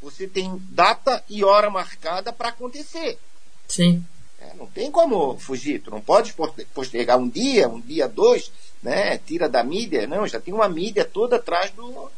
[0.00, 3.18] Você tem data e hora marcada para acontecer.
[3.68, 4.04] Sim.
[4.62, 5.80] Não tem como fugir.
[5.80, 6.32] Tu não pode
[6.72, 9.18] postergar um dia, um dia, dois, né?
[9.18, 10.06] Tira da mídia.
[10.06, 12.08] Não, já tem uma mídia toda atrás do,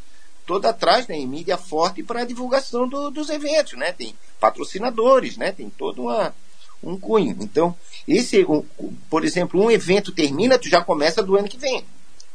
[0.44, 3.92] toda atrás, né, em mídia forte para a divulgação do, dos eventos, né?
[3.92, 5.52] Tem patrocinadores, né?
[5.52, 6.34] Tem todo uma,
[6.82, 7.34] um cunho.
[7.40, 7.74] Então,
[8.06, 8.62] esse, um,
[9.08, 11.82] por exemplo, um evento termina, tu já começa do ano que vem,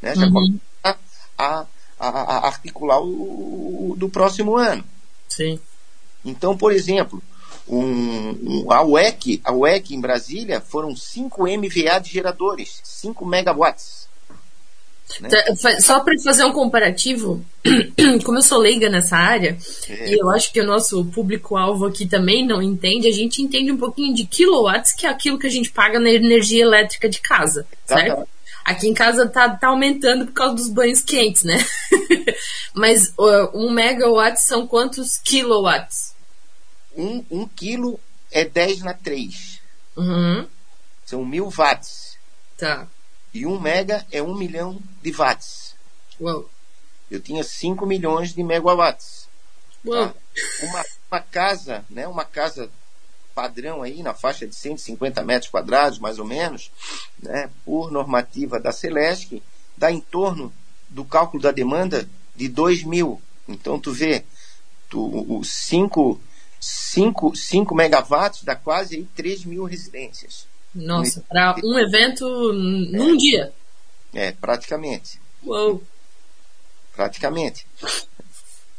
[0.01, 0.15] né?
[0.15, 0.33] Já uhum.
[0.33, 0.99] começa
[1.37, 1.67] a,
[1.99, 4.83] a, a, articular o, o, do próximo ano.
[5.27, 5.59] Sim.
[6.25, 7.21] Então, por exemplo,
[7.69, 14.09] um, um, a UEC, a UEC em Brasília foram 5 MVA de geradores, 5 megawatts.
[15.21, 15.29] Né?
[15.29, 17.43] Tá, só para fazer um comparativo,
[18.23, 20.11] como eu sou leiga nessa área, é.
[20.11, 23.77] e eu acho que o nosso público-alvo aqui também não entende, a gente entende um
[23.77, 27.65] pouquinho de kilowatts, que é aquilo que a gente paga na energia elétrica de casa,
[27.85, 28.27] certo?
[28.63, 31.57] Aqui em casa tá, tá aumentando por causa dos banhos quentes, né?
[32.73, 36.13] Mas uh, um megawatt são quantos kilowatts?
[36.95, 37.99] Um, um quilo
[38.31, 39.61] é 10 na 3.
[39.95, 40.47] Uhum.
[41.05, 42.17] São mil watts.
[42.57, 42.87] Tá.
[43.33, 45.75] E um mega é um milhão de watts.
[46.19, 46.49] Uau.
[47.09, 49.27] Eu tinha 5 milhões de megawatts.
[49.85, 50.09] Uau.
[50.09, 50.15] Tá?
[50.63, 52.69] Uma, uma casa, né, uma casa
[53.33, 56.71] padrão aí na faixa de 150 metros quadrados, mais ou menos,
[57.21, 59.41] né, por normativa da Celesc,
[59.77, 60.53] dá em torno
[60.89, 63.21] do cálculo da demanda de 2 mil.
[63.47, 64.25] Então tu vê,
[64.89, 66.19] tu, 5
[66.59, 70.47] 5, 5 megawatts dá quase aí 3 mil residências.
[70.73, 73.53] Nossa, para um evento num é, dia.
[74.13, 75.19] É, praticamente.
[75.43, 75.81] Uou.
[76.95, 77.65] Praticamente.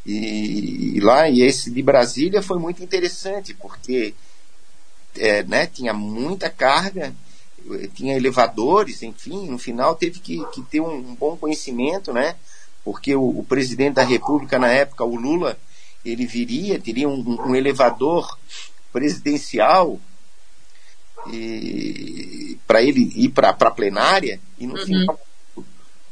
[0.05, 4.15] E, e, lá, e esse de Brasília foi muito interessante, porque
[5.17, 7.15] é, né, tinha muita carga,
[7.95, 12.37] tinha elevadores, enfim, no final teve que, que ter um, um, bom conhecimento, né?
[12.85, 15.59] Porque o, o, presidente da República na época, o Lula,
[16.05, 18.39] ele viria, teria um, um elevador
[18.93, 19.99] presidencial
[22.67, 24.85] para ele ir para a plenária e no uhum.
[24.87, 25.21] final,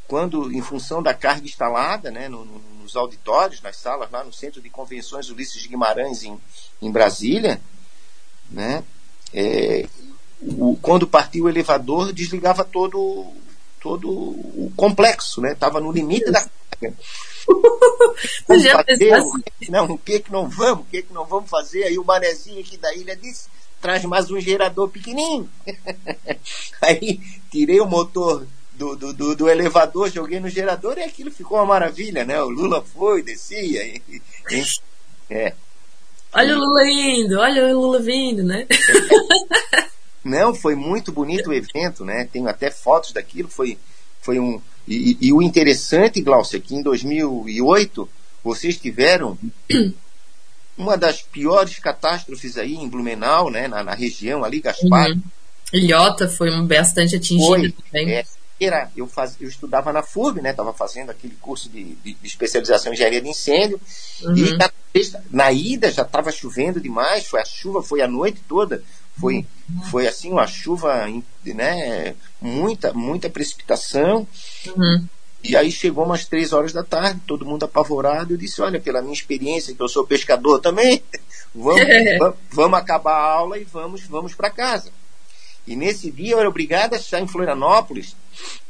[0.07, 4.33] quando em função da carga instalada né, no, no, nos auditórios, nas salas lá no
[4.33, 6.39] Centro de Convenções Ulisses de Guimarães em,
[6.83, 7.61] em Brasília,
[8.51, 8.85] né,
[9.33, 9.89] é,
[10.41, 13.33] o, quando partiu o elevador desligava todo
[13.81, 15.53] todo o complexo, né?
[15.53, 16.97] Estava no limite da carga.
[18.47, 19.71] Fazer, assim.
[19.71, 21.85] não, o que que não vamos, o que que não vamos fazer?
[21.85, 23.49] Aí o manezinho aqui da ilha disse,
[23.81, 25.49] traz mais um gerador pequenininho.
[26.83, 31.59] Aí tirei o motor do, do, do, do, elevador, joguei no gerador e aquilo ficou
[31.59, 32.41] uma maravilha, né?
[32.43, 33.85] O Lula foi, descia.
[33.85, 34.03] E,
[34.51, 34.65] e,
[35.31, 35.55] é.
[36.33, 38.67] Olha o Lula indo, olha o Lula vindo, né?
[40.23, 42.29] Não, foi muito bonito o evento, né?
[42.31, 43.79] Tenho até fotos daquilo, foi,
[44.21, 48.09] foi um, E, e, o interessante, Glaucia, é que em 2008
[48.43, 49.39] vocês tiveram
[50.77, 55.11] uma das piores catástrofes aí em Blumenau, né, na, na região ali, Gaspar.
[55.11, 55.23] Uhum.
[55.73, 58.15] Ilhota foi bastante atingida também.
[58.15, 58.25] É,
[58.61, 62.27] era, eu, faz, eu estudava na FURB, né, estava fazendo aquele curso de, de, de,
[62.27, 63.81] especialização em engenharia de incêndio,
[64.23, 64.37] uhum.
[64.37, 64.71] e na,
[65.31, 68.83] na, ida já estava chovendo demais, foi a chuva foi a noite toda,
[69.21, 69.47] foi,
[69.91, 71.07] foi assim uma chuva,
[71.45, 74.27] né, muita, muita precipitação,
[74.67, 75.07] uhum.
[75.43, 78.35] E aí chegou umas três horas da tarde, todo mundo apavorado.
[78.35, 81.03] Eu disse: Olha, pela minha experiência, que eu sou pescador também,
[81.55, 81.81] vamos,
[82.19, 84.91] vamos, vamos, acabar a aula e vamos, vamos para casa.
[85.67, 88.17] E nesse dia eu era obrigado a estar em Florianópolis,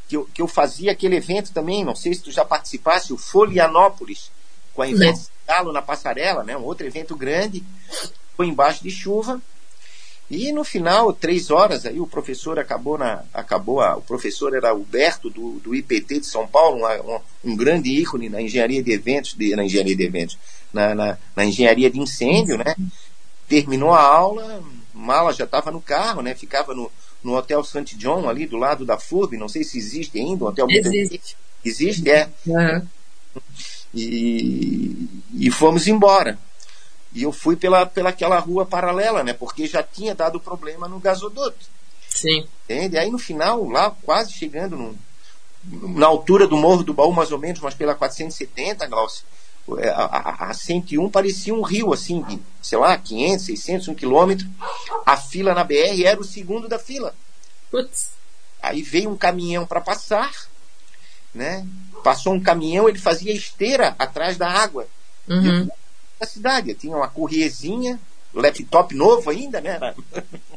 [0.09, 1.85] que eu, que eu fazia aquele evento também.
[1.85, 4.31] Não sei se tu já participasse, o Folianópolis,
[4.75, 6.57] com a Ivete Galo na passarela, né?
[6.57, 7.65] um outro evento grande.
[8.37, 9.41] Foi embaixo de chuva
[10.31, 13.25] e no final, três horas, aí o professor acabou na.
[13.33, 17.89] acabou a, O professor era Alberto do, do IPT de São Paulo, um, um grande
[17.89, 20.39] ícone na engenharia de eventos, de, na engenharia de eventos,
[20.71, 22.75] na, na, na engenharia de incêndio, né?
[23.49, 24.63] Terminou a aula,
[24.93, 26.35] mala já estava no carro, né?
[26.35, 26.93] Ficava no,
[27.25, 27.97] no Hotel St.
[27.97, 31.37] John, ali do lado da FURB, não sei se existe ainda, um hotel Existe.
[31.65, 32.29] Existe, é.
[32.47, 32.87] Uhum.
[33.95, 36.39] E, e fomos embora.
[37.13, 39.33] E eu fui pela, pela aquela rua paralela, né?
[39.33, 41.67] Porque já tinha dado problema no gasoduto.
[42.09, 42.47] Sim.
[42.65, 42.99] Entende?
[42.99, 44.99] Aí no final, lá quase chegando no,
[45.97, 49.25] na altura do Morro do Baú, mais ou menos, mas pela 470, Glaucio,
[49.79, 53.95] é, a, a, a 101 parecia um rio, assim, de, sei lá, 500, 600, um
[53.95, 54.47] quilômetro.
[55.05, 57.15] A fila na BR era o segundo da fila.
[57.71, 58.11] Putz.
[58.63, 60.33] Aí veio um caminhão para passar,
[61.35, 61.67] né?
[62.03, 64.87] Passou um caminhão, ele fazia esteira atrás da água.
[65.29, 65.69] Uhum
[66.19, 66.71] da cidade.
[66.71, 67.99] Eu tinha uma corriezinha,
[68.35, 69.95] laptop novo ainda, né?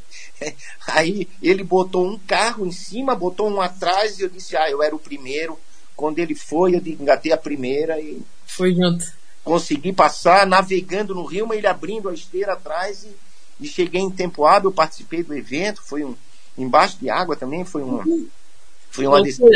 [0.88, 4.82] Aí ele botou um carro em cima, botou um atrás e eu disse, ah, eu
[4.82, 5.58] era o primeiro.
[5.95, 8.21] Quando ele foi, eu engatei a primeira e.
[8.45, 9.06] Foi junto.
[9.43, 13.15] Consegui passar navegando no rio, mas ele abrindo a esteira atrás e,
[13.60, 16.15] e cheguei em tempo hábil, participei do evento, foi um.
[16.58, 18.04] Embaixo de água também, foi uma.
[18.06, 18.28] Uhum
[18.91, 19.49] foi uma decisão.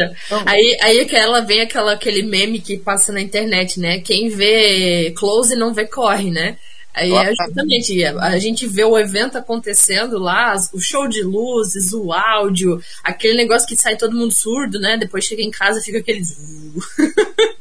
[0.45, 3.99] Aí, aí que ela vem aquela, aquele meme que passa na internet, né?
[3.99, 6.57] Quem vê close não vê corre, né?
[6.95, 12.13] Aí é justamente, a gente vê o evento acontecendo lá, o show de luzes, o
[12.13, 14.95] áudio, aquele negócio que sai todo mundo surdo, né?
[14.97, 16.21] Depois chega em casa fica aquele.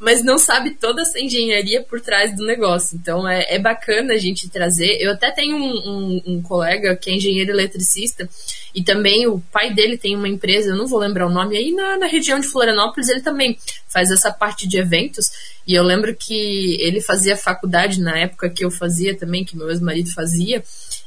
[0.00, 2.96] Mas não sabe toda essa engenharia por trás do negócio.
[2.96, 4.98] Então é, é bacana a gente trazer.
[5.00, 8.28] Eu até tenho um, um, um colega que é engenheiro eletricista
[8.74, 11.70] e também o pai dele tem uma empresa, eu não vou lembrar o nome, aí
[11.70, 13.56] na, na região de Florianópolis ele também
[13.88, 15.30] faz essa parte de eventos.
[15.66, 19.70] E eu lembro que ele fazia faculdade na época que eu fazia também, que meu
[19.70, 20.62] ex-marido fazia.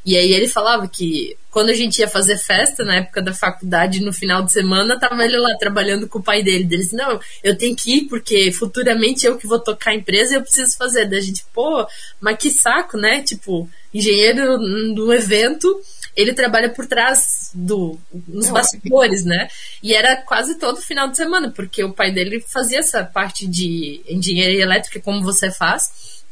[0.07, 3.99] E aí ele falava que quando a gente ia fazer festa na época da faculdade,
[3.99, 6.63] no final de semana, tava ele lá trabalhando com o pai dele.
[6.63, 10.31] Ele disse, não, eu tenho que ir porque futuramente eu que vou tocar a empresa
[10.31, 11.09] e eu preciso fazer.
[11.09, 11.85] Daí a gente, pô,
[12.21, 13.21] mas que saco, né?
[13.21, 14.57] Tipo, engenheiro
[14.95, 15.77] do evento
[16.15, 19.49] ele trabalha por trás do nos bastidores, né?
[19.83, 24.01] E era quase todo final de semana, porque o pai dele fazia essa parte de
[24.07, 26.23] engenharia elétrica como você faz.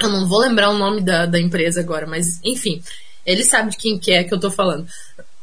[0.00, 2.80] Eu não vou lembrar o nome da, da empresa agora, mas enfim,
[3.24, 4.86] ele sabe de quem que é que eu tô falando.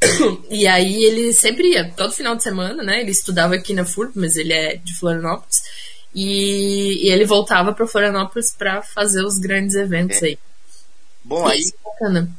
[0.50, 3.02] E aí ele sempre ia, todo final de semana, né?
[3.02, 5.62] Ele estudava aqui na FURB, mas ele é de Florianópolis.
[6.13, 10.26] E, e ele voltava para Florianópolis para fazer os grandes eventos é.
[10.26, 10.39] aí.
[11.24, 11.62] Bom, e aí.
[11.62, 12.36] É bacana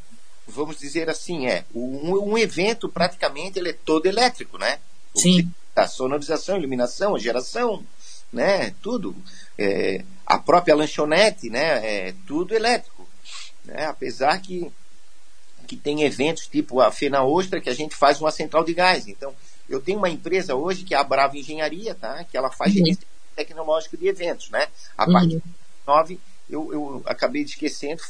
[0.52, 4.78] vamos dizer assim, é um, um, evento praticamente ele é todo elétrico, né?
[5.14, 5.50] Sim.
[5.74, 7.84] A sonorização, iluminação, a geração,
[8.32, 8.74] né?
[8.82, 9.16] Tudo.
[9.58, 12.08] É, a própria lanchonete, né?
[12.08, 13.08] É tudo elétrico.
[13.64, 13.86] Né?
[13.86, 14.70] Apesar que,
[15.72, 19.08] que tem eventos tipo a Fena Ostra que a gente faz uma central de gás.
[19.08, 19.34] Então,
[19.66, 22.24] eu tenho uma empresa hoje que é a Brava Engenharia, tá?
[22.24, 22.94] Que ela faz uhum.
[23.34, 24.66] tecnológico de eventos, né?
[24.98, 25.12] A uhum.
[25.14, 25.42] partir de
[25.86, 28.02] 9 eu, eu acabei de esquecendo,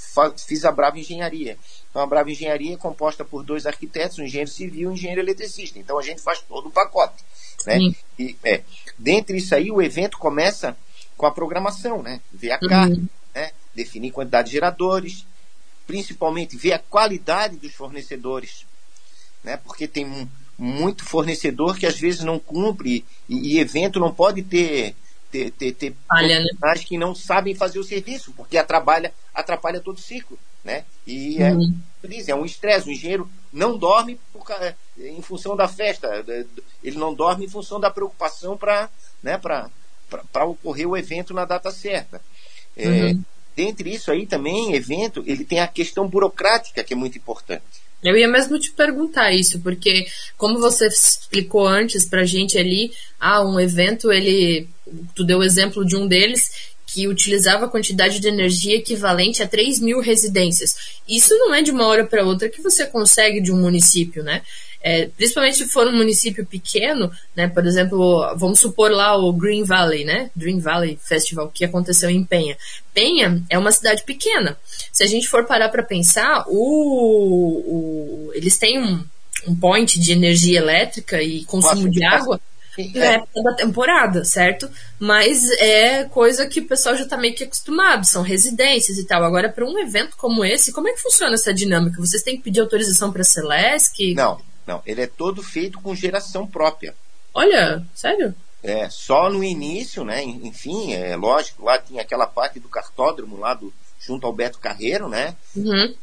[0.44, 1.56] fiz a Brava Engenharia.
[1.88, 5.20] Então, a Brava Engenharia é composta por dois arquitetos, um engenheiro civil e um engenheiro
[5.20, 5.78] eletricista.
[5.78, 7.22] Então, a gente faz todo o pacote.
[7.64, 7.78] Né?
[8.18, 8.62] E, é,
[8.98, 10.76] dentre isso aí, o evento começa
[11.16, 12.20] com a programação, né?
[12.32, 13.06] Ver a carga, uhum.
[13.32, 13.52] né?
[13.72, 15.24] definir quantidade de geradores,
[15.86, 18.66] principalmente ver a qualidade dos fornecedores,
[19.42, 19.56] né?
[19.56, 20.28] Porque tem
[20.58, 24.94] muito fornecedor que às vezes não cumpre e, e evento não pode ter
[25.32, 26.74] ter, ter, ter né?
[26.86, 30.38] que não sabem fazer o serviço, porque atrapalha, atrapalha todo o ciclo.
[30.62, 30.84] Né?
[31.06, 31.74] E é, uhum.
[32.28, 32.88] é um estresse.
[32.88, 34.44] O engenheiro não dorme por,
[34.98, 36.08] em função da festa,
[36.84, 38.90] ele não dorme em função da preocupação para
[39.22, 39.40] né,
[40.44, 42.20] ocorrer o evento na data certa.
[42.76, 43.14] É,
[43.56, 47.82] Dentre isso aí também, evento, ele tem a questão burocrática que é muito importante.
[48.02, 53.44] Eu ia mesmo te perguntar isso, porque como você explicou antes pra gente ali, ah,
[53.44, 54.68] um evento, ele,
[55.14, 59.48] tu deu o exemplo de um deles, que utilizava a quantidade de energia equivalente a
[59.48, 61.00] 3 mil residências.
[61.08, 64.42] Isso não é de uma hora para outra que você consegue de um município, né?
[64.82, 67.46] É, principalmente se for um município pequeno, né?
[67.46, 70.30] Por exemplo, vamos supor lá o Green Valley, né?
[70.36, 72.56] Green Valley Festival que aconteceu em Penha.
[72.92, 74.56] Penha é uma cidade pequena.
[74.92, 79.04] Se a gente for parar para pensar, o, o, eles têm um,
[79.46, 82.40] um point de energia elétrica e consumo de água
[82.94, 83.14] na é.
[83.14, 84.68] época da temporada, certo?
[84.98, 89.22] Mas é coisa que o pessoal já tá meio que acostumado, são residências e tal.
[89.22, 92.00] Agora, para um evento como esse, como é que funciona essa dinâmica?
[92.00, 94.14] Vocês têm que pedir autorização para a Celesc?
[94.14, 94.82] Não, não.
[94.86, 96.94] Ele é todo feito com geração própria.
[97.80, 98.34] Um, sério?
[98.62, 100.22] É, só no início, né?
[100.22, 105.08] Enfim, é lógico, lá tinha aquela parte do cartódromo lá do, junto ao Beto Carreiro,
[105.08, 105.36] né?
[105.56, 105.94] Uhum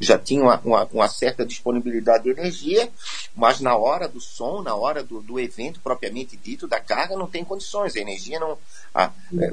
[0.00, 2.88] já tinha uma, uma, uma, certa disponibilidade de energia,
[3.36, 7.26] mas na hora do som, na hora do, do evento propriamente dito, da carga, não
[7.26, 7.94] tem condições.
[7.94, 8.56] A energia não.
[8.94, 9.50] A, é,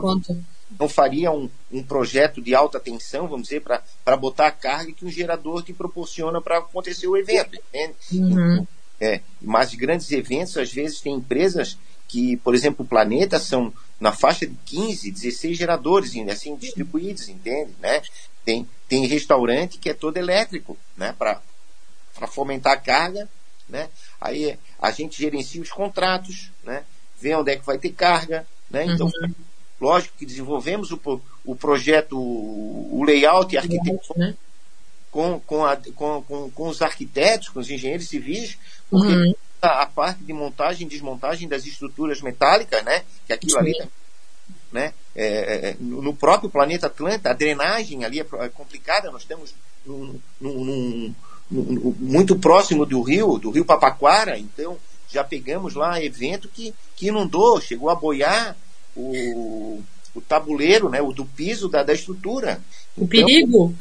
[0.79, 5.05] não faria um, um, projeto de alta tensão, vamos dizer, para botar a carga que
[5.05, 7.59] um gerador te proporciona para acontecer o evento.
[8.11, 8.67] Uhum.
[8.99, 14.11] É, mas grandes eventos, às vezes, tem empresas que, por exemplo, o Planeta são na
[14.11, 17.71] faixa de 15, 16 geradores, assim, distribuídos, entende?
[17.79, 18.01] Né?
[18.43, 21.13] Tem, tem restaurante que é todo elétrico, né?
[21.17, 21.41] Para
[22.27, 23.29] fomentar a carga,
[23.67, 23.89] né?
[24.19, 26.83] Aí a gente gerencia os contratos, né?
[27.19, 28.85] Vê onde é que vai ter carga, né?
[28.85, 29.33] Então, uhum.
[29.79, 34.35] Lógico que desenvolvemos o, o projeto, o layout e arquitetura né?
[35.11, 38.57] com, com, a, com, com, com, os arquitetos, com os engenheiros civis,
[38.89, 39.33] porque uhum.
[39.61, 43.03] a, a, parte de montagem e desmontagem das estruturas metálicas, né?
[43.25, 43.59] Que aquilo Sim.
[43.59, 43.73] ali
[44.71, 44.93] né?
[45.15, 49.55] É, é, no próprio planeta Atlanta, a drenagem ali é, é complicada, nós estamos
[49.85, 51.15] num, num,
[51.49, 54.77] num, muito próximo do rio, do rio Papaquara, então
[55.09, 58.55] já pegamos lá evento que, que inundou, chegou a boiar
[58.95, 59.83] o,
[60.13, 62.61] o tabuleiro, né, o do piso da, da estrutura.
[62.95, 63.75] O então, perigo!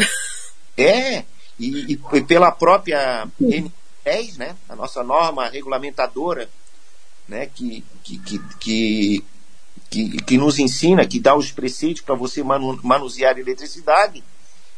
[0.77, 1.25] É,
[1.57, 6.49] e, e, pela própria N10, né, a nossa norma regulamentadora,
[7.29, 9.25] né, que, que, que, que
[9.95, 14.25] que, que nos ensina, que dá os preceitos para você manu, manusear eletricidade,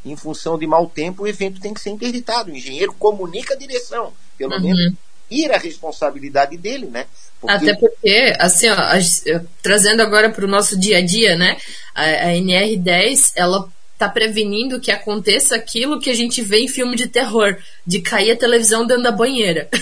[0.04, 2.50] em função de mau tempo, o evento tem que ser interditado.
[2.50, 4.60] O engenheiro comunica a direção, pelo uhum.
[4.62, 4.94] menos
[5.30, 7.06] ir a responsabilidade dele, né?
[7.40, 7.54] Porque...
[7.54, 8.76] Até porque, assim, ó,
[9.62, 11.56] trazendo agora para o nosso dia a dia, né?
[11.94, 13.68] A, a NR10, ela
[13.98, 17.56] tá prevenindo que aconteça aquilo que a gente vê em filme de terror,
[17.86, 19.68] de cair a televisão dentro da banheira.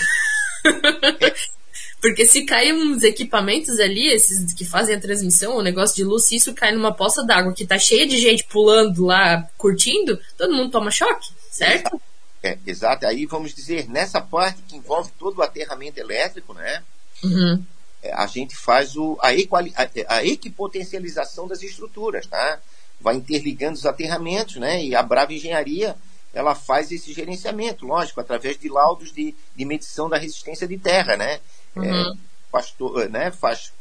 [2.01, 6.27] Porque se caem uns equipamentos ali, esses que fazem a transmissão, o negócio de luz,
[6.27, 10.53] se isso cai numa poça d'água que tá cheia de gente pulando lá, curtindo, todo
[10.53, 11.99] mundo toma choque, certo?
[12.45, 13.07] É, exato.
[13.07, 16.83] Aí vamos dizer, nessa parte que envolve todo o aterramento elétrico, né?
[17.23, 17.63] Uhum.
[18.03, 22.59] É, a gente faz o, a, equali, a, a equipotencialização das estruturas, tá?
[23.01, 24.83] Vai interligando os aterramentos, né?
[24.83, 25.95] E a Brava Engenharia
[26.35, 31.17] ela faz esse gerenciamento, lógico, através de laudos de, de medição da resistência de terra,
[31.17, 31.39] né?
[31.75, 31.83] Uhum.
[31.83, 32.13] É,
[32.51, 32.75] faz,
[33.09, 33.73] né, faz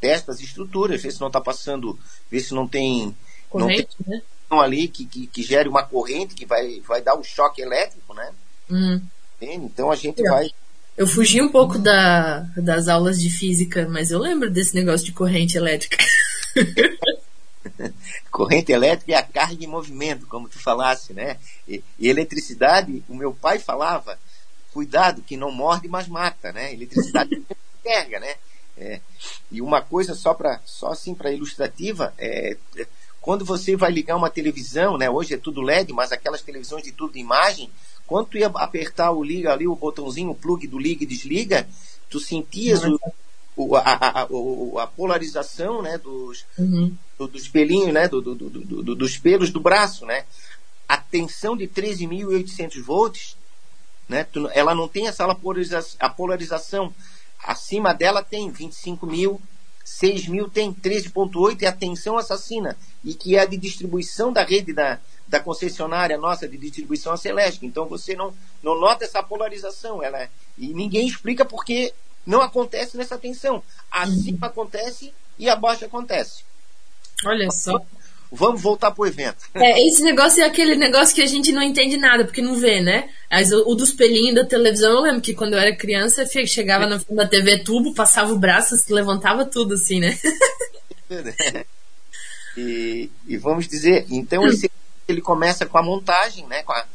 [0.00, 1.98] testa as estruturas, vê se não está passando,
[2.30, 3.16] vê se não tem.
[3.48, 4.22] Corrente, não tem, né?
[4.50, 8.32] Ali que, que, que, gere uma corrente que vai, vai dar um choque elétrico, né?
[8.70, 9.02] Uhum.
[9.40, 10.50] Então a gente eu, vai.
[10.96, 15.12] Eu fugi um pouco da, das aulas de física, mas eu lembro desse negócio de
[15.12, 15.96] corrente elétrica.
[18.30, 21.36] corrente elétrica é a carga em movimento, como tu falasse, né?
[21.68, 24.18] E, e eletricidade, o meu pai falava,
[24.72, 26.72] cuidado, que não morde, mas mata, né?
[26.72, 27.42] Eletricidade
[27.84, 28.36] carga, né?
[28.78, 29.00] É,
[29.50, 32.86] e uma coisa só para só assim para ilustrativa é, é,
[33.26, 35.10] quando você vai ligar uma televisão, né?
[35.10, 37.68] Hoje é tudo LED, mas aquelas televisões de tudo de imagem,
[38.06, 41.68] quando tu ia apertar o liga ali o botãozinho, o plug do liga e desliga,
[42.08, 43.00] tu sentias o,
[43.56, 45.98] o, a, a, a, polarização, né?
[45.98, 46.96] Dos, uhum.
[47.18, 48.06] do, dos pelinhos, né?
[48.06, 50.24] Do, do, do, dos pelos do braço, né?
[50.88, 53.36] A tensão de 13.800 volts
[54.08, 54.24] né?
[54.54, 56.94] Ela não tem essa polarização, a polarização.
[57.42, 59.40] Acima dela tem 25 mil,
[59.86, 62.76] 6 mil tem 13,8 e a tensão assassina.
[63.04, 67.16] E que é a de distribuição da rede da, da concessionária nossa de distribuição a
[67.16, 67.64] Celeste.
[67.64, 68.34] Então você não,
[68.64, 70.02] não nota essa polarização.
[70.02, 70.28] Ela, é,
[70.58, 71.94] e ninguém explica porque
[72.26, 73.62] não acontece nessa tensão.
[73.88, 74.50] Acima uhum.
[74.50, 76.42] acontece e abaixo acontece.
[77.24, 77.80] Olha só.
[78.30, 79.46] Vamos voltar pro evento.
[79.54, 82.80] É, esse negócio é aquele negócio que a gente não entende nada, porque não vê,
[82.80, 83.08] né?
[83.30, 86.86] Mas o, o dos pelinhos da televisão, eu lembro que quando eu era criança, chegava
[86.86, 90.18] na da TV tubo, passava o braço, levantava tudo assim, né?
[92.56, 94.70] e, e, vamos dizer, então esse,
[95.08, 96.62] ele começa com a montagem, né?
[96.62, 96.86] Com a,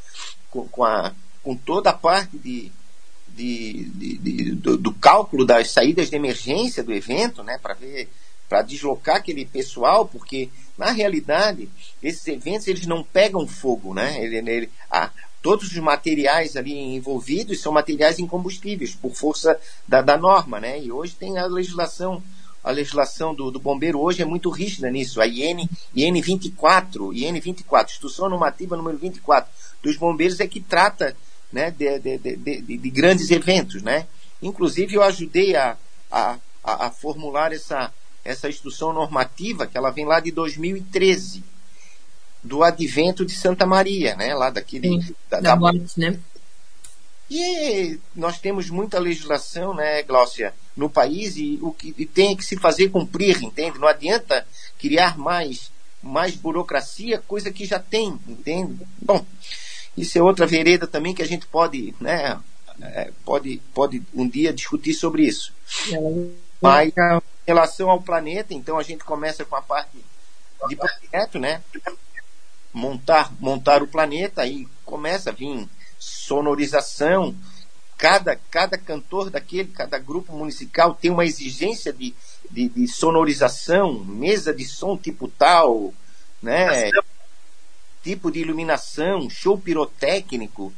[0.49, 2.71] com, com, a, com toda a parte de,
[3.29, 8.09] de, de, de do, do, cálculo das saídas de emergência do evento, né, para ver
[8.51, 11.69] para deslocar aquele pessoal, porque na realidade
[12.03, 14.21] esses eventos eles não pegam fogo, né?
[14.21, 15.09] Ele, ele, a,
[15.41, 20.77] todos os materiais ali envolvidos são materiais incombustíveis por força da, da norma, né?
[20.81, 22.21] E hoje tem a legislação
[22.61, 25.21] a legislação do, do, bombeiro hoje é muito rígida nisso.
[25.21, 29.49] A IN, IN 24, IN 24, Instrução Normativa número 24
[29.81, 31.15] dos bombeiros é que trata
[31.53, 33.81] né, de, de, de, de, grandes eventos.
[33.81, 34.05] Né?
[34.41, 35.77] Inclusive, eu ajudei a,
[36.11, 37.91] a, a, formular essa,
[38.23, 41.43] essa instrução normativa, que ela vem lá de 2013,
[42.43, 44.33] do advento de Santa Maria, né?
[44.33, 44.89] lá daquele.
[44.89, 46.19] Sim, da, da, da morte, né?
[47.33, 52.43] E nós temos muita legislação, né, Gláucia, no país e o que e tem que
[52.43, 53.79] se fazer cumprir, entende?
[53.79, 54.45] Não adianta
[54.77, 55.71] criar mais,
[56.03, 58.85] mais burocracia, coisa que já tem, entende?
[59.01, 59.25] Bom,
[59.97, 62.37] isso é outra vereda também que a gente pode, né,
[62.81, 65.53] é, pode, pode um dia discutir sobre isso.
[66.61, 66.91] Mas
[67.40, 69.97] em relação ao planeta, então a gente começa com a parte
[70.69, 71.61] de projeto, né?
[72.73, 75.67] Montar, montar o planeta, aí começa a vir
[75.99, 77.35] sonorização.
[77.97, 82.15] Cada, cada cantor daquele, cada grupo musical tem uma exigência de,
[82.49, 85.93] de, de sonorização, mesa de som tipo tal,
[86.41, 86.89] né?
[88.01, 90.73] tipo de iluminação, show pirotécnico.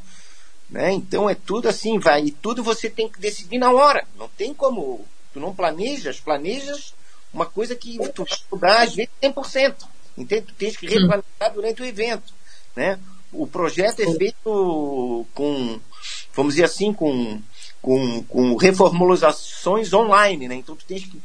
[0.69, 0.91] Né?
[0.91, 2.25] Então é tudo assim, vai.
[2.25, 4.05] E tudo você tem que decidir na hora.
[4.17, 5.05] Não tem como.
[5.33, 6.93] Tu não planejas, planejas
[7.33, 9.75] uma coisa que tu vai mudar às vezes 100%.
[10.17, 10.45] Entende?
[10.47, 12.33] Tu tens que replanejar durante o evento.
[12.75, 12.99] Né?
[13.33, 15.79] o projeto é feito com,
[16.33, 17.41] vamos dizer assim, com,
[17.81, 20.55] com, com reformulações online, né?
[20.55, 21.19] Então tu tens que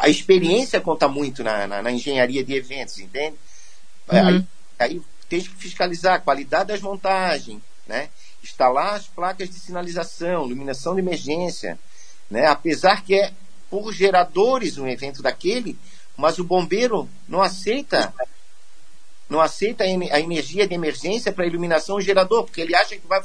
[0.00, 3.36] a experiência conta muito na, na, na engenharia de eventos, entende?
[4.10, 4.18] Uhum.
[4.18, 4.46] Aí,
[4.78, 8.08] aí tens que fiscalizar a qualidade das montagens, né?
[8.42, 11.78] Instalar as placas de sinalização, iluminação de emergência,
[12.30, 12.46] né?
[12.46, 13.32] Apesar que é
[13.70, 15.78] por geradores um evento daquele,
[16.16, 18.12] mas o bombeiro não aceita
[19.28, 23.22] não aceita a energia de emergência para iluminação gerador, porque ele acha que vai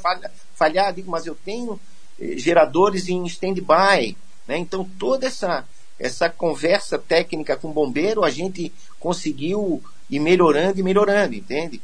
[0.54, 0.92] falhar.
[0.92, 1.78] Digo, mas eu tenho
[2.18, 4.16] eh, geradores em stand-by.
[4.48, 4.56] Né?
[4.56, 5.64] Então, toda essa,
[5.98, 11.80] essa conversa técnica com o bombeiro, a gente conseguiu ir melhorando e melhorando, entende?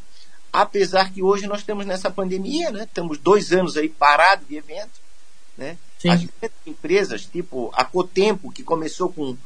[0.53, 2.85] Apesar que hoje nós estamos nessa pandemia, né?
[2.85, 4.99] Estamos dois anos aí parados de evento,
[5.57, 5.77] né?
[6.05, 9.37] As empresas, tipo a Cotempo, que começou com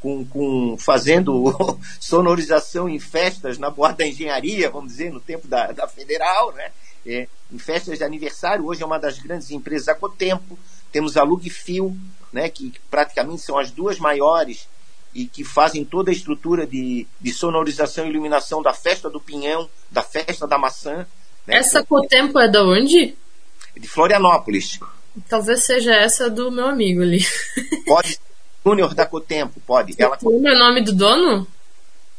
[0.00, 1.54] com, com fazendo
[2.00, 6.72] sonorização em festas na borda da engenharia, vamos dizer, no tempo da, da federal, né?
[7.06, 10.58] É, em festas de aniversário, hoje é uma das grandes empresas a Cotempo,
[10.92, 11.96] temos a Lugfil,
[12.32, 14.68] né, que praticamente são as duas maiores
[15.14, 19.68] e que fazem toda a estrutura de, de sonorização e iluminação da festa do pinhão,
[19.90, 21.06] da festa da maçã.
[21.46, 21.56] Né?
[21.56, 23.16] Essa Cotempo é da onde?
[23.76, 24.78] De Florianópolis.
[25.28, 27.24] Talvez seja essa do meu amigo ali.
[27.86, 28.18] Pode
[28.64, 29.94] Júnior da Cotempo, pode.
[29.98, 30.18] Ela...
[30.22, 31.46] Lembra o nome do dono?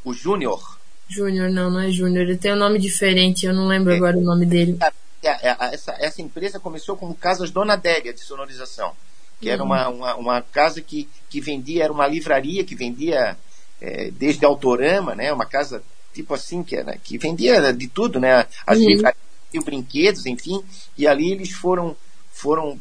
[0.03, 0.79] O Júnior.
[1.07, 2.23] Júnior, não, não é Júnior.
[2.23, 4.77] Ele tem um nome diferente, eu não lembro é, agora o nome dele.
[5.23, 8.93] É, é, essa, essa empresa começou como Casas Dona Adélia de sonorização,
[9.39, 9.53] que uhum.
[9.53, 13.37] era uma, uma, uma, casa que, que vendia, era uma livraria que vendia
[13.79, 15.31] é, desde autorama, né?
[15.31, 15.83] Uma casa
[16.13, 18.47] tipo assim, que, era, que vendia de tudo, né?
[18.65, 18.85] As uhum.
[18.85, 19.21] livrarias,
[19.63, 20.63] brinquedos, enfim,
[20.97, 21.95] e ali eles foram,
[22.31, 22.79] foram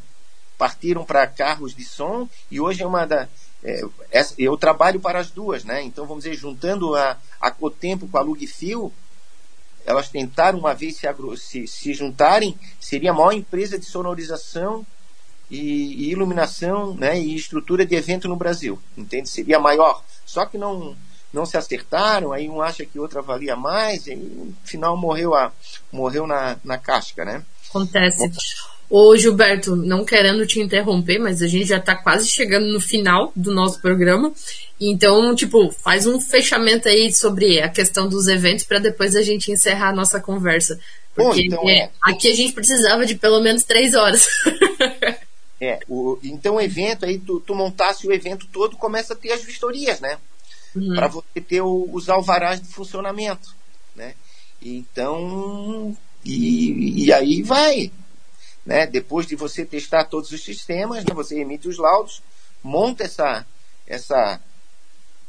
[0.56, 3.28] partiram para carros de som e hoje é uma da,
[3.62, 3.82] é,
[4.38, 5.82] eu trabalho para as duas, né?
[5.82, 8.92] Então, vamos dizer, juntando a, a Cotempo com a Lugfil,
[9.84, 14.86] elas tentaram uma vez se, se, se, juntarem, seria a maior empresa de sonorização
[15.50, 19.28] e, e, iluminação né, e estrutura de evento no Brasil, entende?
[19.28, 20.02] Seria maior.
[20.24, 20.96] Só que não,
[21.32, 25.34] não se acertaram, aí um acha que outra valia mais, e aí no final morreu,
[25.34, 25.52] a,
[25.92, 27.44] morreu na, na casca, né?
[27.68, 28.28] Acontece.
[28.28, 28.34] Bom,
[28.90, 33.32] Ô Gilberto, não querendo te interromper, mas a gente já tá quase chegando no final
[33.36, 34.32] do nosso programa.
[34.80, 39.52] Então, tipo, faz um fechamento aí sobre a questão dos eventos para depois a gente
[39.52, 40.80] encerrar a nossa conversa.
[41.14, 44.26] Porque então, é, aqui a gente precisava de pelo menos três horas.
[45.60, 49.30] é, o, então o evento aí, tu, tu montasse o evento todo, começa a ter
[49.30, 50.18] as vistorias, né?
[50.74, 50.94] Uhum.
[50.96, 53.54] Para você ter o, os alvarás de funcionamento,
[53.94, 54.14] né?
[54.60, 57.92] Então, e, e aí vai.
[58.64, 58.86] Né?
[58.86, 61.14] Depois de você testar todos os sistemas, né?
[61.14, 62.22] você emite os laudos,
[62.62, 63.46] monta essa,
[63.86, 64.40] essa,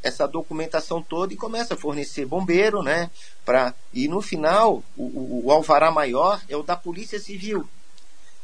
[0.02, 3.10] essa documentação toda e começa a fornecer bombeiro, né?
[3.44, 7.68] Pra, e no final, o, o, alvará maior é o da Polícia Civil.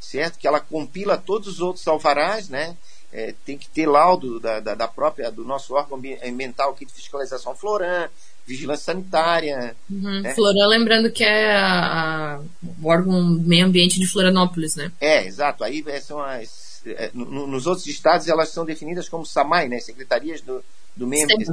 [0.01, 0.39] certo?
[0.39, 2.77] Que ela compila todos os outros alvarás, né?
[3.11, 6.93] É, tem que ter laudo da, da, da, própria, do nosso órgão ambiental aqui de
[6.93, 8.09] fiscalização Floran,
[8.49, 9.77] vigilância sanitária.
[9.91, 10.23] Uhum.
[10.23, 10.35] Né?
[10.35, 12.41] Floran, lembrando que é a, a,
[12.83, 14.91] o órgão meio ambiente de Florianópolis, né?
[14.99, 15.63] É, exato.
[15.63, 16.81] Aí é, são as.
[16.87, 19.79] É, nos outros estados elas são definidas como SAMAI, né?
[19.81, 20.65] Secretarias do,
[20.97, 21.45] do Meio Ambiente.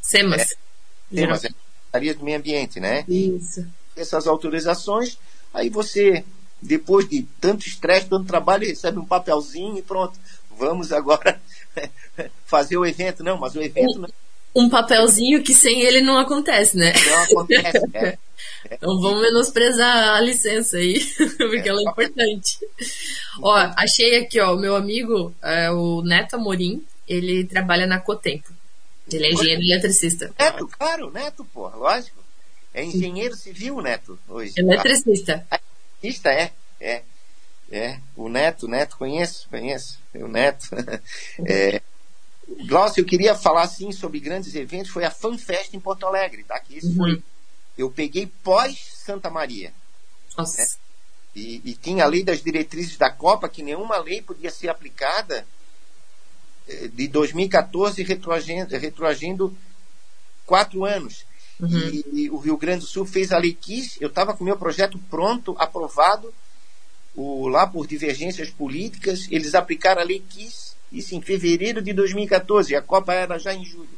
[0.00, 0.52] SEMAS.
[1.12, 3.04] É, SEMAS, é, Secretarias do Meio Ambiente, né?
[3.08, 3.66] Isso.
[3.96, 5.18] Essas autorizações,
[5.52, 6.24] aí você,
[6.62, 10.18] depois de tanto estresse, tanto trabalho, recebe um papelzinho e pronto
[10.58, 11.40] vamos agora
[12.46, 13.22] fazer o evento.
[13.22, 14.00] Não, mas o evento.
[14.00, 14.23] Um,
[14.54, 16.92] um papelzinho que sem ele não acontece, né?
[17.06, 18.18] Não acontece, é.
[18.70, 20.98] Então vamos menosprezar a licença aí,
[21.36, 22.58] porque é, ela é importante.
[23.42, 28.50] Ó, achei aqui, ó, o meu amigo, é, o Neto Amorim, ele trabalha na Cotempo.
[29.12, 30.32] Ele é engenheiro eletricista.
[30.38, 32.24] Neto, claro, Neto, pô, lógico.
[32.72, 34.54] É engenheiro civil, Neto, hoje.
[34.56, 35.46] Eletricista.
[36.02, 36.50] Eletricista, é,
[36.80, 37.02] é.
[37.70, 40.68] É, o Neto, Neto, conheço, conheço, o Neto.
[41.46, 41.82] é,
[42.66, 46.58] Glaucio, eu queria falar assim sobre grandes eventos, foi a FanFest em Porto Alegre, tá?
[46.60, 46.96] Que isso uhum.
[46.96, 47.22] foi.
[47.76, 49.72] Eu peguei pós Santa Maria.
[50.36, 50.58] Nossa.
[50.58, 50.66] Né?
[51.34, 55.44] E, e, tinha a lei das diretrizes da Copa, que nenhuma lei podia ser aplicada
[56.68, 59.58] eh, de 2014 retroagindo, retroagindo
[60.46, 61.24] quatro anos.
[61.58, 61.68] Uhum.
[61.88, 64.46] E, e, o Rio Grande do Sul fez a lei KIS, eu estava com o
[64.46, 66.32] meu projeto pronto, aprovado,
[67.16, 72.74] o, lá por divergências políticas, eles aplicaram a lei KISS, isso em fevereiro de 2014,
[72.76, 73.88] a Copa era já em julho.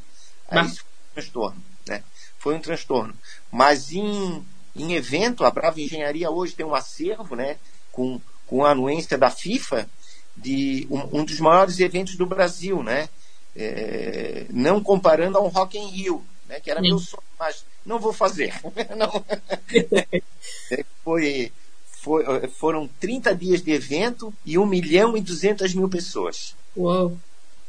[0.49, 2.03] Aí isso foi um transtorno, né?
[2.39, 3.15] Foi um transtorno.
[3.53, 4.45] Mas em,
[4.75, 7.59] em evento, a Brava Engenharia hoje tem um acervo, né?
[7.93, 9.89] Com, com a anuência da FIFA,
[10.37, 13.09] de um, um dos maiores eventos do Brasil, né?
[13.55, 16.61] É, não comparando ao Rock in Rio, né?
[16.61, 16.89] Que era Sim.
[16.89, 18.55] meu sonho, mas não vou fazer.
[18.97, 19.25] não.
[20.71, 21.53] É, foi
[22.07, 26.55] foi, eh, foram 30 dias de evento e 1 milhão e 200 mil pessoas.
[26.77, 27.19] Uau!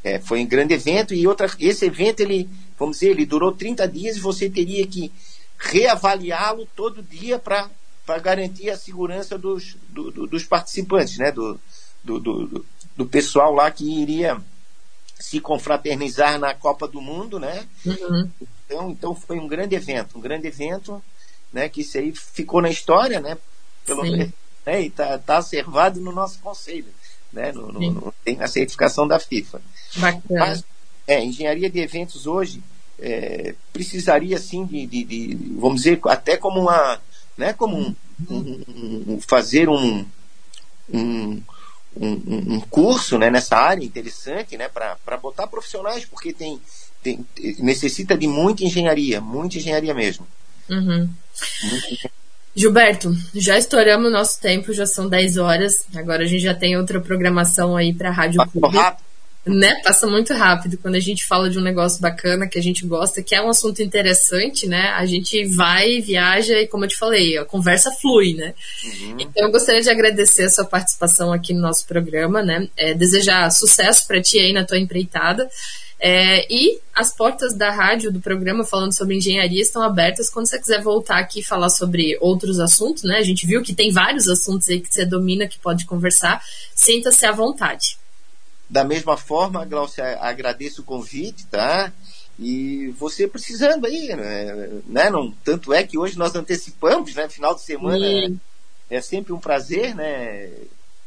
[0.03, 3.87] É, foi um grande evento e outra, esse evento, ele, vamos dizer, ele durou 30
[3.87, 5.11] dias e você teria que
[5.57, 7.67] reavaliá-lo todo dia para
[8.21, 11.31] garantir a segurança dos, do, do, dos participantes, né?
[11.31, 11.59] Do,
[12.03, 12.65] do, do,
[12.95, 14.39] do, pessoal lá que iria
[15.19, 17.67] se confraternizar na Copa do Mundo, né?
[17.83, 18.29] Uhum.
[18.65, 21.03] Então, então foi um grande evento, um grande evento,
[21.51, 21.67] né?
[21.67, 23.35] Que isso aí ficou na história, né?
[23.87, 24.29] Pelo menos,
[24.65, 24.81] né?
[24.83, 26.93] E está tá acervado no nosso conselho,
[27.33, 27.51] né?
[27.51, 29.61] No, no, no, tem a certificação da FIFA.
[29.95, 30.21] Bacana.
[30.29, 30.63] Mas,
[31.07, 32.61] é, engenharia de eventos hoje
[32.99, 37.01] é, precisaria sim de, de, de, vamos dizer, até como uma,
[37.37, 37.53] né?
[37.53, 37.95] Como um,
[38.29, 40.05] um, um fazer um,
[40.93, 41.41] um
[41.99, 46.61] um, curso né, nessa área interessante né, para botar profissionais, porque tem,
[47.01, 47.25] tem,
[47.59, 50.27] necessita de muita engenharia, muita engenharia mesmo.
[50.69, 51.09] Uhum.
[52.57, 55.85] Gilberto, já estouramos o nosso tempo, já são 10 horas.
[55.95, 58.75] Agora a gente já tem outra programação aí para a Rádio Passa Clube.
[58.75, 59.07] Rápido.
[59.45, 59.75] Né?
[59.81, 63.21] Passa muito rápido quando a gente fala de um negócio bacana que a gente gosta,
[63.21, 64.89] que é um assunto interessante, né?
[64.89, 68.53] A gente vai, viaja e, como eu te falei, a conversa flui, né?
[68.83, 69.17] Uhum.
[69.19, 72.67] Então eu gostaria de agradecer a sua participação aqui no nosso programa, né?
[72.75, 75.47] É, desejar sucesso para ti aí na tua empreitada.
[75.99, 80.59] É, e as portas da rádio, do programa falando sobre engenharia, estão abertas quando você
[80.59, 83.17] quiser voltar aqui e falar sobre outros assuntos, né?
[83.17, 86.41] A gente viu que tem vários assuntos aí que você domina, que pode conversar.
[86.75, 87.97] Sinta-se à vontade.
[88.69, 91.91] Da mesma forma, Glaucia, agradeço o convite, tá?
[92.37, 94.69] E você precisando aí, né?
[94.85, 95.09] né?
[95.09, 97.27] Não, tanto é que hoje nós antecipamos, né?
[97.27, 98.39] Final de semana Sim.
[98.87, 100.51] é sempre um prazer, né?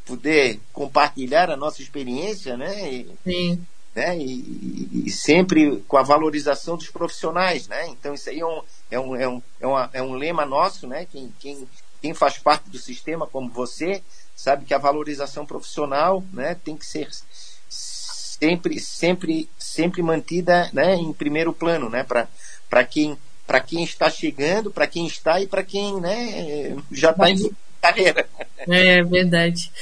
[0.04, 2.92] Poder compartilhar a nossa experiência, né?
[2.92, 3.64] E, Sim
[3.94, 4.16] né?
[4.18, 7.88] E, e, sempre com a valorização dos profissionais, né?
[7.88, 10.86] Então isso aí é um, é um, é um, é, uma, é um lema nosso,
[10.86, 11.06] né?
[11.10, 11.68] Quem, quem,
[12.00, 14.02] quem faz parte do sistema como você
[14.36, 16.56] sabe que a valorização profissional, né?
[16.64, 17.08] Tem que ser
[17.68, 20.94] sempre, sempre, sempre mantida, né?
[20.94, 22.04] Em primeiro plano, né?
[22.04, 22.28] Para
[22.68, 26.76] para quem para quem está chegando, para quem está e para quem, né?
[26.92, 27.50] Já está em
[27.82, 28.28] carreira.
[28.68, 29.72] É verdade.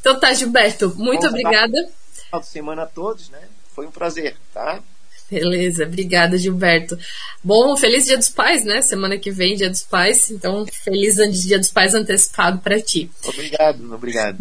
[0.00, 1.90] Então tá, Gilberto, muito Vamos obrigada.
[2.28, 3.40] Final de semana a todos, né?
[3.74, 4.82] Foi um prazer, tá?
[5.30, 6.98] Beleza, obrigada, Gilberto.
[7.44, 8.80] Bom, feliz Dia dos Pais, né?
[8.80, 10.30] Semana que vem, Dia dos Pais.
[10.30, 13.10] Então, feliz Dia dos Pais antecipado para ti.
[13.26, 14.38] Obrigado, obrigado.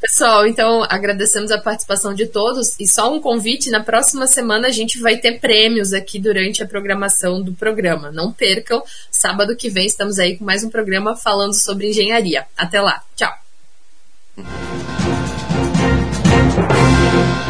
[0.00, 4.72] Pessoal, então agradecemos a participação de todos e só um convite: na próxima semana a
[4.72, 8.12] gente vai ter prêmios aqui durante a programação do programa.
[8.12, 12.46] Não percam, sábado que vem estamos aí com mais um programa falando sobre engenharia.
[12.56, 13.32] Até lá, tchau.